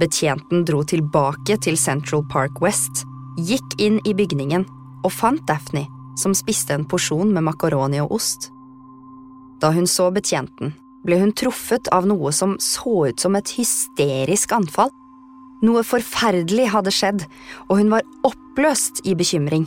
Betjenten 0.01 0.63
dro 0.67 0.83
tilbake 0.87 1.59
til 1.61 1.79
Central 1.79 2.23
Park 2.31 2.63
West, 2.63 3.05
gikk 3.37 3.77
inn 3.83 3.99
i 4.07 4.15
bygningen 4.17 4.65
og 5.05 5.13
fant 5.13 5.43
Daphne, 5.49 5.85
som 6.21 6.37
spiste 6.37 6.77
en 6.77 6.87
porsjon 6.89 7.33
med 7.35 7.47
makaroni 7.49 8.01
og 8.05 8.15
ost. 8.21 8.51
Da 9.61 9.73
hun 9.75 9.89
så 9.89 10.11
betjenten, 10.13 10.75
ble 11.05 11.19
hun 11.21 11.33
truffet 11.37 11.89
av 11.97 12.07
noe 12.09 12.33
som 12.37 12.57
så 12.61 13.09
ut 13.09 13.21
som 13.21 13.37
et 13.37 13.53
hysterisk 13.57 14.53
anfall. 14.57 14.93
Noe 15.65 15.83
forferdelig 15.85 16.71
hadde 16.73 16.93
skjedd, 16.95 17.27
og 17.69 17.81
hun 17.81 17.93
var 17.93 18.07
oppløst 18.25 19.03
i 19.09 19.17
bekymring. 19.17 19.67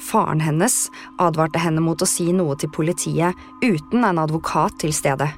Faren 0.00 0.40
hennes 0.40 0.86
advarte 1.20 1.60
henne 1.60 1.82
mot 1.84 2.00
å 2.00 2.08
si 2.08 2.30
noe 2.32 2.56
til 2.58 2.70
politiet 2.72 3.36
uten 3.62 4.06
en 4.06 4.22
advokat 4.22 4.78
til 4.80 4.94
stede. 4.96 5.28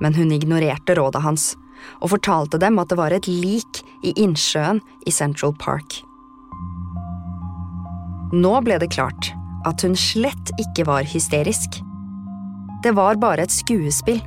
Men 0.00 0.14
hun 0.16 0.30
ignorerte 0.32 0.94
rådet 0.96 1.24
hans 1.24 1.48
og 2.00 2.12
fortalte 2.12 2.60
dem 2.60 2.78
at 2.80 2.92
det 2.92 3.00
var 3.00 3.16
et 3.16 3.28
lik 3.28 3.82
i 4.04 4.12
innsjøen 4.20 4.82
i 5.08 5.12
Central 5.14 5.56
Park. 5.58 6.02
Nå 8.30 8.52
ble 8.62 8.78
det 8.78 8.92
klart 8.94 9.32
at 9.66 9.82
hun 9.82 9.96
slett 9.98 10.52
ikke 10.62 10.86
var 10.88 11.06
hysterisk. 11.08 11.80
Det 12.84 12.92
var 12.96 13.18
bare 13.20 13.44
et 13.44 13.52
skuespill. 13.52 14.20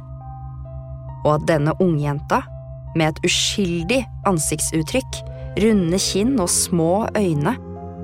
Og 1.24 1.38
at 1.38 1.46
denne 1.48 1.74
ungjenta, 1.82 2.44
med 2.94 3.10
et 3.10 3.24
uskyldig 3.26 4.04
ansiktsuttrykk, 4.30 5.22
runde 5.64 6.00
kinn 6.02 6.36
og 6.42 6.52
små 6.52 7.08
øyne, 7.18 7.56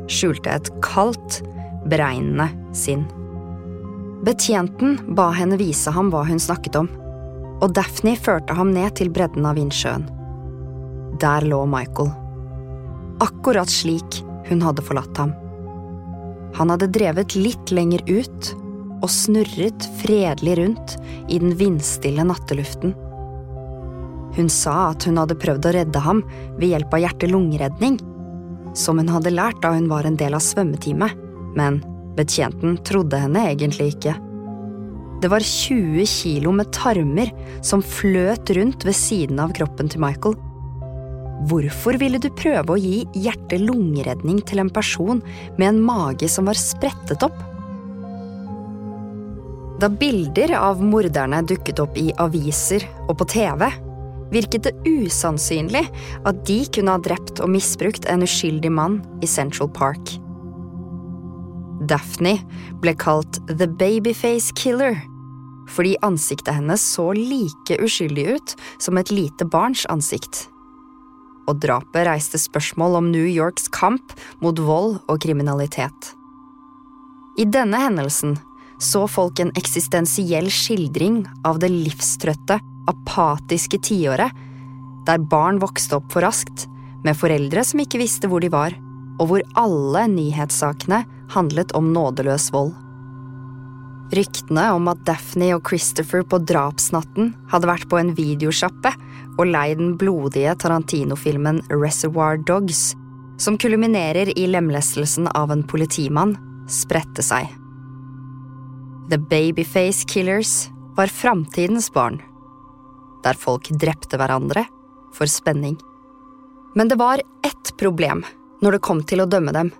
skjulte 0.09 0.55
et 0.55 0.71
kaldt, 0.85 1.41
beregnende 1.89 2.47
sinn. 2.75 3.03
Betjenten 4.25 4.97
ba 5.15 5.29
henne 5.35 5.59
vise 5.59 5.91
ham 5.95 6.09
hva 6.13 6.23
hun 6.27 6.41
snakket 6.41 6.79
om, 6.79 6.89
og 7.59 7.75
Daphne 7.75 8.15
førte 8.19 8.55
ham 8.55 8.71
ned 8.75 8.95
til 8.99 9.11
bredden 9.13 9.45
av 9.47 9.59
innsjøen. 9.59 10.07
Der 11.19 11.45
lå 11.45 11.61
Michael. 11.67 12.11
Akkurat 13.23 13.69
slik 13.71 14.21
hun 14.49 14.63
hadde 14.63 14.83
forlatt 14.85 15.19
ham. 15.19 15.35
Han 16.57 16.73
hadde 16.73 16.89
drevet 16.93 17.35
litt 17.37 17.71
lenger 17.75 18.03
ut 18.09 18.53
og 18.99 19.11
snurret 19.11 19.85
fredelig 20.01 20.57
rundt 20.59 20.95
i 21.31 21.39
den 21.39 21.53
vindstille 21.59 22.25
natteluften. 22.27 22.95
Hun 24.35 24.49
sa 24.51 24.91
at 24.91 25.05
hun 25.07 25.17
hadde 25.19 25.37
prøvd 25.39 25.69
å 25.69 25.75
redde 25.75 26.01
ham 26.03 26.23
ved 26.59 26.69
hjelp 26.71 26.93
av 26.95 27.03
hjerte-lungeredning, 27.05 27.99
som 28.77 28.99
hun 29.01 29.09
hadde 29.11 29.33
lært 29.33 29.61
da 29.63 29.73
hun 29.73 29.89
var 29.91 30.05
en 30.07 30.19
del 30.19 30.35
av 30.37 30.43
svømmeteamet, 30.45 31.15
men 31.57 31.79
betjenten 32.19 32.77
trodde 32.87 33.19
henne 33.19 33.47
egentlig 33.51 33.93
ikke. 33.95 34.15
Det 35.19 35.31
var 35.31 35.43
20 35.43 36.05
kilo 36.07 36.53
med 36.55 36.69
tarmer 36.75 37.31
som 37.65 37.81
fløt 37.83 38.51
rundt 38.55 38.85
ved 38.87 38.95
siden 38.95 39.41
av 39.43 39.51
kroppen 39.57 39.89
til 39.91 40.03
Michael. 40.03 40.37
Hvorfor 41.47 41.95
ville 42.01 42.19
du 42.19 42.27
prøve 42.35 42.73
å 42.73 42.79
gi 42.79 43.05
hjerte-lungeredning 43.15 44.41
til 44.47 44.59
en 44.59 44.71
person 44.75 45.21
med 45.55 45.67
en 45.69 45.79
mage 45.79 46.27
som 46.27 46.49
var 46.49 46.59
sprettet 46.59 47.23
opp? 47.23 47.37
Da 49.79 49.87
bilder 49.87 50.51
av 50.59 50.81
morderne 50.83 51.39
dukket 51.47 51.79
opp 51.79 51.95
i 51.95 52.09
aviser 52.19 52.83
og 53.05 53.21
på 53.21 53.29
TV, 53.31 53.69
virket 54.33 54.67
det 54.67 54.73
usannsynlig 54.83 55.85
at 56.27 56.41
de 56.49 56.59
kunne 56.75 56.97
ha 56.97 57.01
drept 57.01 57.39
og 57.39 57.53
misbrukt 57.55 58.09
en 58.11 58.27
uskyldig 58.27 58.73
mann 58.75 58.99
i 59.23 59.29
Central 59.31 59.71
Park. 59.71 60.17
Daphne 61.87 62.35
ble 62.83 62.93
kalt 62.99 63.39
The 63.47 63.69
Babyface 63.79 64.51
Killer 64.59 64.99
fordi 65.69 65.93
ansiktet 66.01 66.55
hennes 66.57 66.81
så 66.81 67.11
like 67.13 67.75
uskyldig 67.77 68.23
ut 68.35 68.55
som 68.81 68.97
et 68.97 69.11
lite 69.13 69.45
barns 69.45 69.85
ansikt. 69.93 70.47
Og 71.49 71.57
drapet 71.63 72.05
reiste 72.05 72.37
spørsmål 72.41 72.99
om 72.99 73.09
New 73.13 73.25
Yorks 73.25 73.67
kamp 73.73 74.13
mot 74.43 74.59
vold 74.61 74.99
og 75.09 75.17
kriminalitet. 75.23 76.13
I 77.39 77.47
denne 77.49 77.79
hendelsen 77.81 78.37
så 78.79 79.05
folk 79.11 79.39
en 79.41 79.51
eksistensiell 79.59 80.47
skildring 80.53 81.23
av 81.47 81.59
det 81.59 81.71
livstrøtte, 81.73 82.59
apatiske 82.89 83.79
tiåret, 83.83 84.31
der 85.07 85.23
barn 85.31 85.59
vokste 85.59 85.97
opp 85.99 86.11
for 86.13 86.23
raskt, 86.23 86.67
med 87.03 87.15
foreldre 87.15 87.63
som 87.63 87.79
ikke 87.83 88.01
visste 88.01 88.29
hvor 88.31 88.43
de 88.43 88.51
var, 88.51 88.75
og 89.19 89.31
hvor 89.31 89.43
alle 89.59 90.05
nyhetssakene 90.11 91.03
handlet 91.33 91.73
om 91.77 91.91
nådeløs 91.95 92.49
vold. 92.55 92.73
Ryktene 94.15 94.63
om 94.73 94.87
at 94.89 95.03
Daphne 95.05 95.51
og 95.53 95.67
Christopher 95.69 96.23
på 96.25 96.39
drapsnatten 96.49 97.33
hadde 97.51 97.69
vært 97.69 97.89
på 97.91 97.99
en 97.99 98.15
videosjappe 98.17 98.95
og 99.39 99.47
lei 99.47 99.71
den 99.79 99.93
blodige 99.99 100.51
Tarantino-filmen 100.59 101.61
Reservoir 101.71 102.37
Dogs, 102.43 102.93
som 103.39 103.55
kulminerer 103.57 104.33
i 104.35 104.47
lemlestelsen 104.51 105.29
av 105.31 105.53
en 105.53 105.63
politimann, 105.63 106.35
spredte 106.67 107.23
seg. 107.23 107.47
The 109.09 109.17
Babyface 109.17 110.03
Killers 110.11 110.67
var 110.97 111.07
framtidens 111.07 111.87
barn, 111.95 112.19
der 113.23 113.39
folk 113.39 113.71
drepte 113.79 114.19
hverandre 114.19 114.65
for 115.15 115.31
spenning. 115.31 115.79
Men 116.75 116.91
det 116.91 116.99
var 116.99 117.23
ett 117.47 117.71
problem 117.79 118.25
når 118.61 118.75
det 118.75 118.83
kom 118.85 119.01
til 119.07 119.23
å 119.23 119.29
dømme 119.29 119.55
dem. 119.55 119.71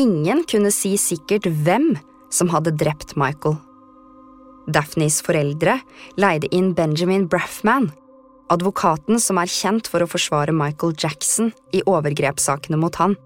Ingen 0.00 0.42
kunne 0.50 0.72
si 0.74 0.96
sikkert 0.98 1.46
hvem 1.46 1.92
som 2.32 2.50
hadde 2.50 2.74
drept 2.80 3.14
Michael. 3.20 3.60
Daphnes 4.66 5.20
foreldre 5.22 5.76
leide 6.18 6.48
inn 6.56 6.72
Benjamin 6.74 7.28
Braffman, 7.30 7.92
advokaten 8.52 9.20
som 9.20 9.38
er 9.40 9.50
kjent 9.50 9.88
for 9.90 10.04
å 10.04 10.10
forsvare 10.10 10.54
Michael 10.56 10.94
Jackson 10.98 11.52
i 11.72 11.82
overgrepssakene 11.88 12.78
mot 12.80 12.96
han. 13.00 13.16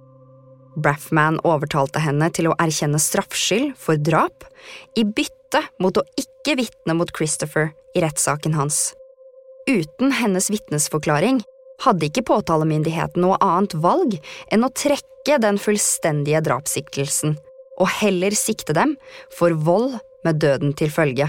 Braffman 0.78 1.40
overtalte 1.46 2.02
henne 2.02 2.28
til 2.34 2.50
å 2.50 2.56
erkjenne 2.62 3.00
straffskyld 3.02 3.74
for 3.80 3.98
drap, 3.98 4.46
i 4.94 5.02
bytte 5.04 5.64
mot 5.82 5.96
å 5.98 6.06
ikke 6.20 6.58
vitne 6.60 6.94
mot 6.98 7.10
Christopher 7.14 7.72
i 7.96 8.02
rettssaken 8.04 8.54
hans. 8.58 8.92
Uten 9.68 10.14
hennes 10.16 10.48
vitnesforklaring 10.52 11.42
hadde 11.84 12.08
ikke 12.08 12.26
påtalemyndigheten 12.30 13.22
noe 13.22 13.38
annet 13.44 13.74
valg 13.78 14.16
enn 14.52 14.66
å 14.66 14.72
trekke 14.74 15.38
den 15.42 15.58
fullstendige 15.60 16.40
drapssiktelsen, 16.46 17.36
og 17.78 17.90
heller 18.00 18.34
sikte 18.34 18.74
dem 18.74 18.96
for 19.34 19.54
vold 19.54 19.98
med 20.26 20.40
døden 20.42 20.74
til 20.78 20.90
følge. 20.94 21.28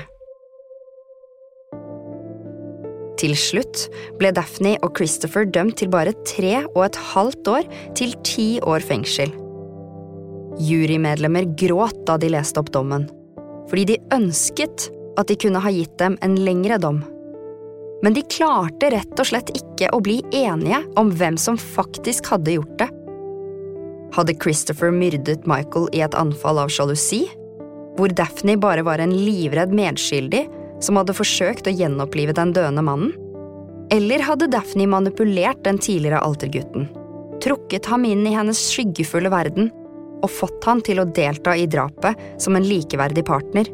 Til 3.20 3.36
slutt 3.36 3.88
ble 4.20 4.32
Daphne 4.36 4.78
og 4.86 4.96
Christopher 4.96 5.48
dømt 5.48 5.78
til 5.82 5.92
bare 5.92 6.16
tre 6.28 6.62
og 6.70 6.82
et 6.88 7.00
halvt 7.12 7.52
år 7.52 7.70
til 8.00 8.16
ti 8.24 8.50
år 8.64 8.86
fengsel. 8.86 9.34
Jurymedlemmer 10.64 11.48
gråt 11.60 12.04
da 12.08 12.18
de 12.20 12.32
leste 12.32 12.60
opp 12.60 12.72
dommen, 12.76 13.08
fordi 13.72 13.94
de 13.94 14.02
ønsket 14.16 14.90
at 15.20 15.28
de 15.28 15.40
kunne 15.40 15.62
ha 15.64 15.72
gitt 15.72 15.98
dem 16.00 16.16
en 16.24 16.36
lengre 16.40 16.80
dom 16.80 17.04
men 18.02 18.16
de 18.16 18.24
klarte 18.32 18.92
rett 18.94 19.20
og 19.20 19.28
slett 19.28 19.52
ikke 19.58 19.92
å 19.96 20.00
bli 20.04 20.20
enige 20.36 20.82
om 21.00 21.12
hvem 21.20 21.38
som 21.40 21.60
faktisk 21.60 22.32
hadde 22.32 22.56
gjort 22.56 22.78
det. 22.80 22.88
Hadde 24.16 24.38
Christopher 24.42 24.94
myrdet 24.94 25.46
Michael 25.50 25.90
i 25.96 26.02
et 26.06 26.16
anfall 26.18 26.62
av 26.62 26.72
sjalusi? 26.74 27.26
Hvor 28.00 28.12
Daphne 28.16 28.56
bare 28.60 28.86
var 28.88 29.04
en 29.04 29.14
livredd 29.14 29.74
medskyldig 29.76 30.46
som 30.84 31.00
hadde 31.00 31.16
forsøkt 31.16 31.68
å 31.68 31.74
gjenopplive 31.74 32.36
den 32.38 32.54
døende 32.56 32.84
mannen? 32.86 33.16
Eller 33.94 34.22
hadde 34.22 34.50
Daphne 34.54 34.86
manipulert 34.90 35.64
den 35.66 35.80
tidligere 35.82 36.22
altergutten, 36.22 36.88
trukket 37.42 37.90
ham 37.90 38.06
inn 38.06 38.26
i 38.28 38.36
hennes 38.36 38.62
skyggefulle 38.70 39.32
verden 39.34 39.72
og 40.20 40.30
fått 40.30 40.66
han 40.68 40.84
til 40.86 41.02
å 41.02 41.08
delta 41.16 41.56
i 41.58 41.68
drapet 41.70 42.20
som 42.42 42.58
en 42.58 42.68
likeverdig 42.68 43.24
partner. 43.28 43.72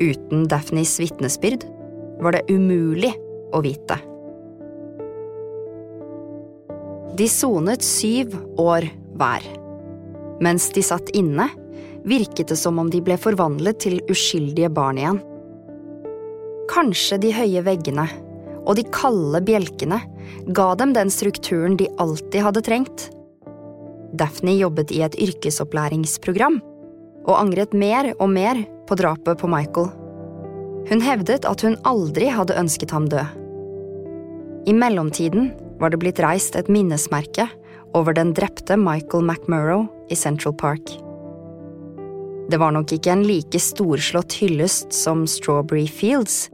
Uten 0.00 0.46
Daphnes 0.48 0.94
vitnesbyrd 1.00 1.66
var 2.24 2.36
det 2.36 2.46
umulig 2.52 3.12
å 3.52 3.60
vite. 3.64 3.98
De 7.16 7.26
sonet 7.28 7.84
syv 7.84 8.36
år 8.60 8.86
hver. 9.18 9.44
Mens 10.40 10.70
de 10.72 10.84
satt 10.84 11.10
inne, 11.16 11.50
virket 12.04 12.48
det 12.52 12.58
som 12.58 12.78
om 12.80 12.90
de 12.90 13.02
ble 13.04 13.16
forvandlet 13.20 13.80
til 13.84 14.00
uskyldige 14.10 14.70
barn 14.72 15.00
igjen. 15.00 15.20
Kanskje 16.70 17.18
de 17.20 17.32
høye 17.34 17.62
veggene 17.66 18.06
og 18.66 18.76
de 18.78 18.84
kalde 18.94 19.40
bjelkene 19.44 20.00
ga 20.54 20.68
dem 20.78 20.92
den 20.94 21.10
strukturen 21.12 21.76
de 21.80 21.88
alltid 22.02 22.44
hadde 22.44 22.62
trengt. 22.66 23.08
Daphne 24.16 24.56
jobbet 24.58 24.92
i 24.94 25.02
et 25.06 25.16
yrkesopplæringsprogram 25.22 26.60
og 27.26 27.34
angret 27.36 27.74
mer 27.76 28.12
og 28.18 28.30
mer 28.32 28.62
på 28.88 28.98
drapet 28.98 29.38
på 29.40 29.50
Michael. 29.50 29.90
Hun 30.90 31.04
hevdet 31.04 31.46
at 31.46 31.62
hun 31.66 31.76
aldri 31.86 32.30
hadde 32.32 32.56
ønsket 32.58 32.94
ham 32.94 33.08
død. 33.10 33.36
I 34.68 34.74
mellomtiden 34.76 35.52
var 35.80 35.92
det 35.92 36.00
blitt 36.02 36.20
reist 36.22 36.56
et 36.56 36.68
minnesmerke 36.72 37.46
over 37.96 38.14
den 38.16 38.34
drepte 38.36 38.76
Michael 38.78 39.24
McMurrow 39.24 39.86
i 40.10 40.18
Central 40.18 40.54
Park. 40.54 40.92
Det 42.50 42.58
var 42.58 42.72
nok 42.74 42.90
ikke 42.90 43.12
en 43.12 43.20
like 43.22 43.58
storslått 43.62 44.34
hyllest 44.40 44.94
som 44.96 45.22
Strawberry 45.30 45.86
Fields, 45.86 46.48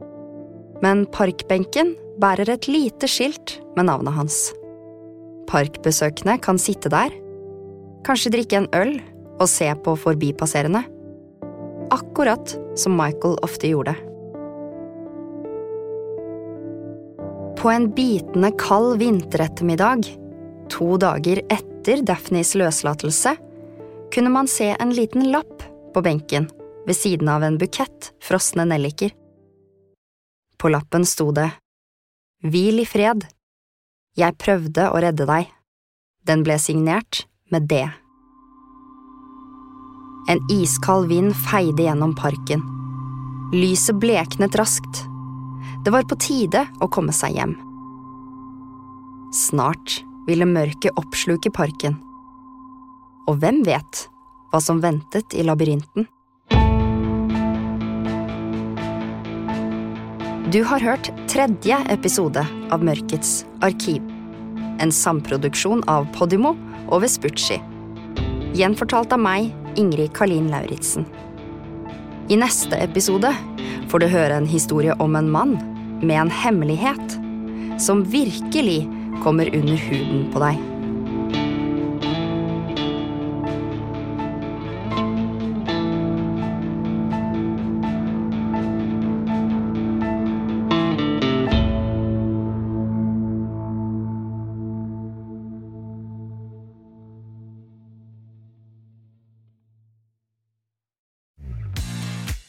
men 0.83 1.07
parkbenken 1.09 1.95
bærer 2.21 2.51
et 2.53 2.67
lite 2.69 3.07
skilt 3.09 3.55
med 3.73 3.87
navnet 3.89 4.13
hans. 4.13 4.35
Parkbesøkende 5.49 6.35
kan 6.43 6.59
sitte 6.61 6.91
der, 6.93 7.15
kanskje 8.05 8.33
drikke 8.35 8.59
en 8.59 8.67
øl 8.77 8.91
og 9.39 9.49
se 9.49 9.71
på 9.85 9.95
forbipasserende. 9.97 10.83
Akkurat 11.95 12.53
som 12.77 12.93
Michael 12.99 13.39
ofte 13.47 13.71
gjorde. 13.71 13.95
På 17.57 17.71
en 17.73 17.87
bitende 17.95 18.51
kald 18.61 18.99
vinterettermiddag, 19.01 20.05
to 20.69 20.91
dager 21.01 21.41
etter 21.47 22.05
Daphnes 22.05 22.53
løslatelse, 22.59 23.33
kunne 24.13 24.33
man 24.35 24.51
se 24.51 24.75
en 24.77 24.93
liten 24.93 25.31
lapp 25.33 25.65
på 25.93 26.03
benken 26.05 26.49
ved 26.87 26.95
siden 26.95 27.29
av 27.29 27.43
en 27.43 27.57
bukett 27.59 28.11
frosne 28.23 28.65
nelliker. 28.67 29.11
På 30.57 30.71
lappen 30.73 31.05
sto 31.05 31.31
det 31.35 31.49
Hvil 32.45 32.83
i 32.83 32.85
fred. 32.85 33.23
Jeg 34.17 34.37
prøvde 34.37 34.91
å 34.93 34.99
redde 35.01 35.25
deg. 35.25 35.47
Den 36.29 36.43
ble 36.45 36.57
signert 36.61 37.23
med 37.49 37.65
det. 37.71 37.87
En 40.29 40.41
iskald 40.53 41.07
vind 41.09 41.33
feide 41.47 41.87
gjennom 41.87 42.13
parken. 42.17 42.61
Lyset 43.55 43.97
bleknet 44.01 44.57
raskt. 44.59 45.01
Det 45.85 45.93
var 45.93 46.05
på 46.05 46.17
tide 46.19 46.65
å 46.83 46.89
komme 46.93 47.15
seg 47.15 47.39
hjem. 47.39 47.55
Snart 49.33 50.01
ville 50.27 50.45
mørket 50.49 50.99
oppsluke 50.99 51.49
parken. 51.55 51.97
Og 53.27 53.39
hvem 53.41 53.63
vet 53.65 54.05
hva 54.57 54.61
som 54.61 54.79
ventet 54.81 55.33
i 55.37 55.43
labyrinten? 55.45 56.07
Du 60.51 60.63
har 60.63 60.79
hørt 60.79 61.11
tredje 61.29 61.77
episode 61.93 62.41
av 62.71 62.81
Mørkets 62.81 63.43
arkiv. 63.61 64.01
En 64.81 64.93
samproduksjon 64.93 65.83
av 65.91 66.07
Podimo 66.15 66.55
og 66.87 67.03
Vespucci. 67.03 67.59
Gjenfortalt 68.57 69.13
av 69.13 69.21
meg, 69.21 69.51
Ingrid 69.77 70.15
Karlin 70.17 70.47
Lauritzen. 70.49 71.05
I 72.33 72.39
neste 72.39 72.79
episode 72.81 73.29
får 73.91 74.01
du 74.01 74.07
høre 74.09 74.39
en 74.39 74.49
historie 74.49 74.95
om 75.03 75.19
en 75.19 75.29
mann 75.29 75.53
med 76.01 76.15
en 76.23 76.33
hemmelighet 76.33 77.19
som 77.83 78.01
virkelig 78.09 78.87
kommer 79.21 79.53
under 79.53 79.77
huden 79.85 80.25
på 80.33 80.41
deg. 80.47 80.76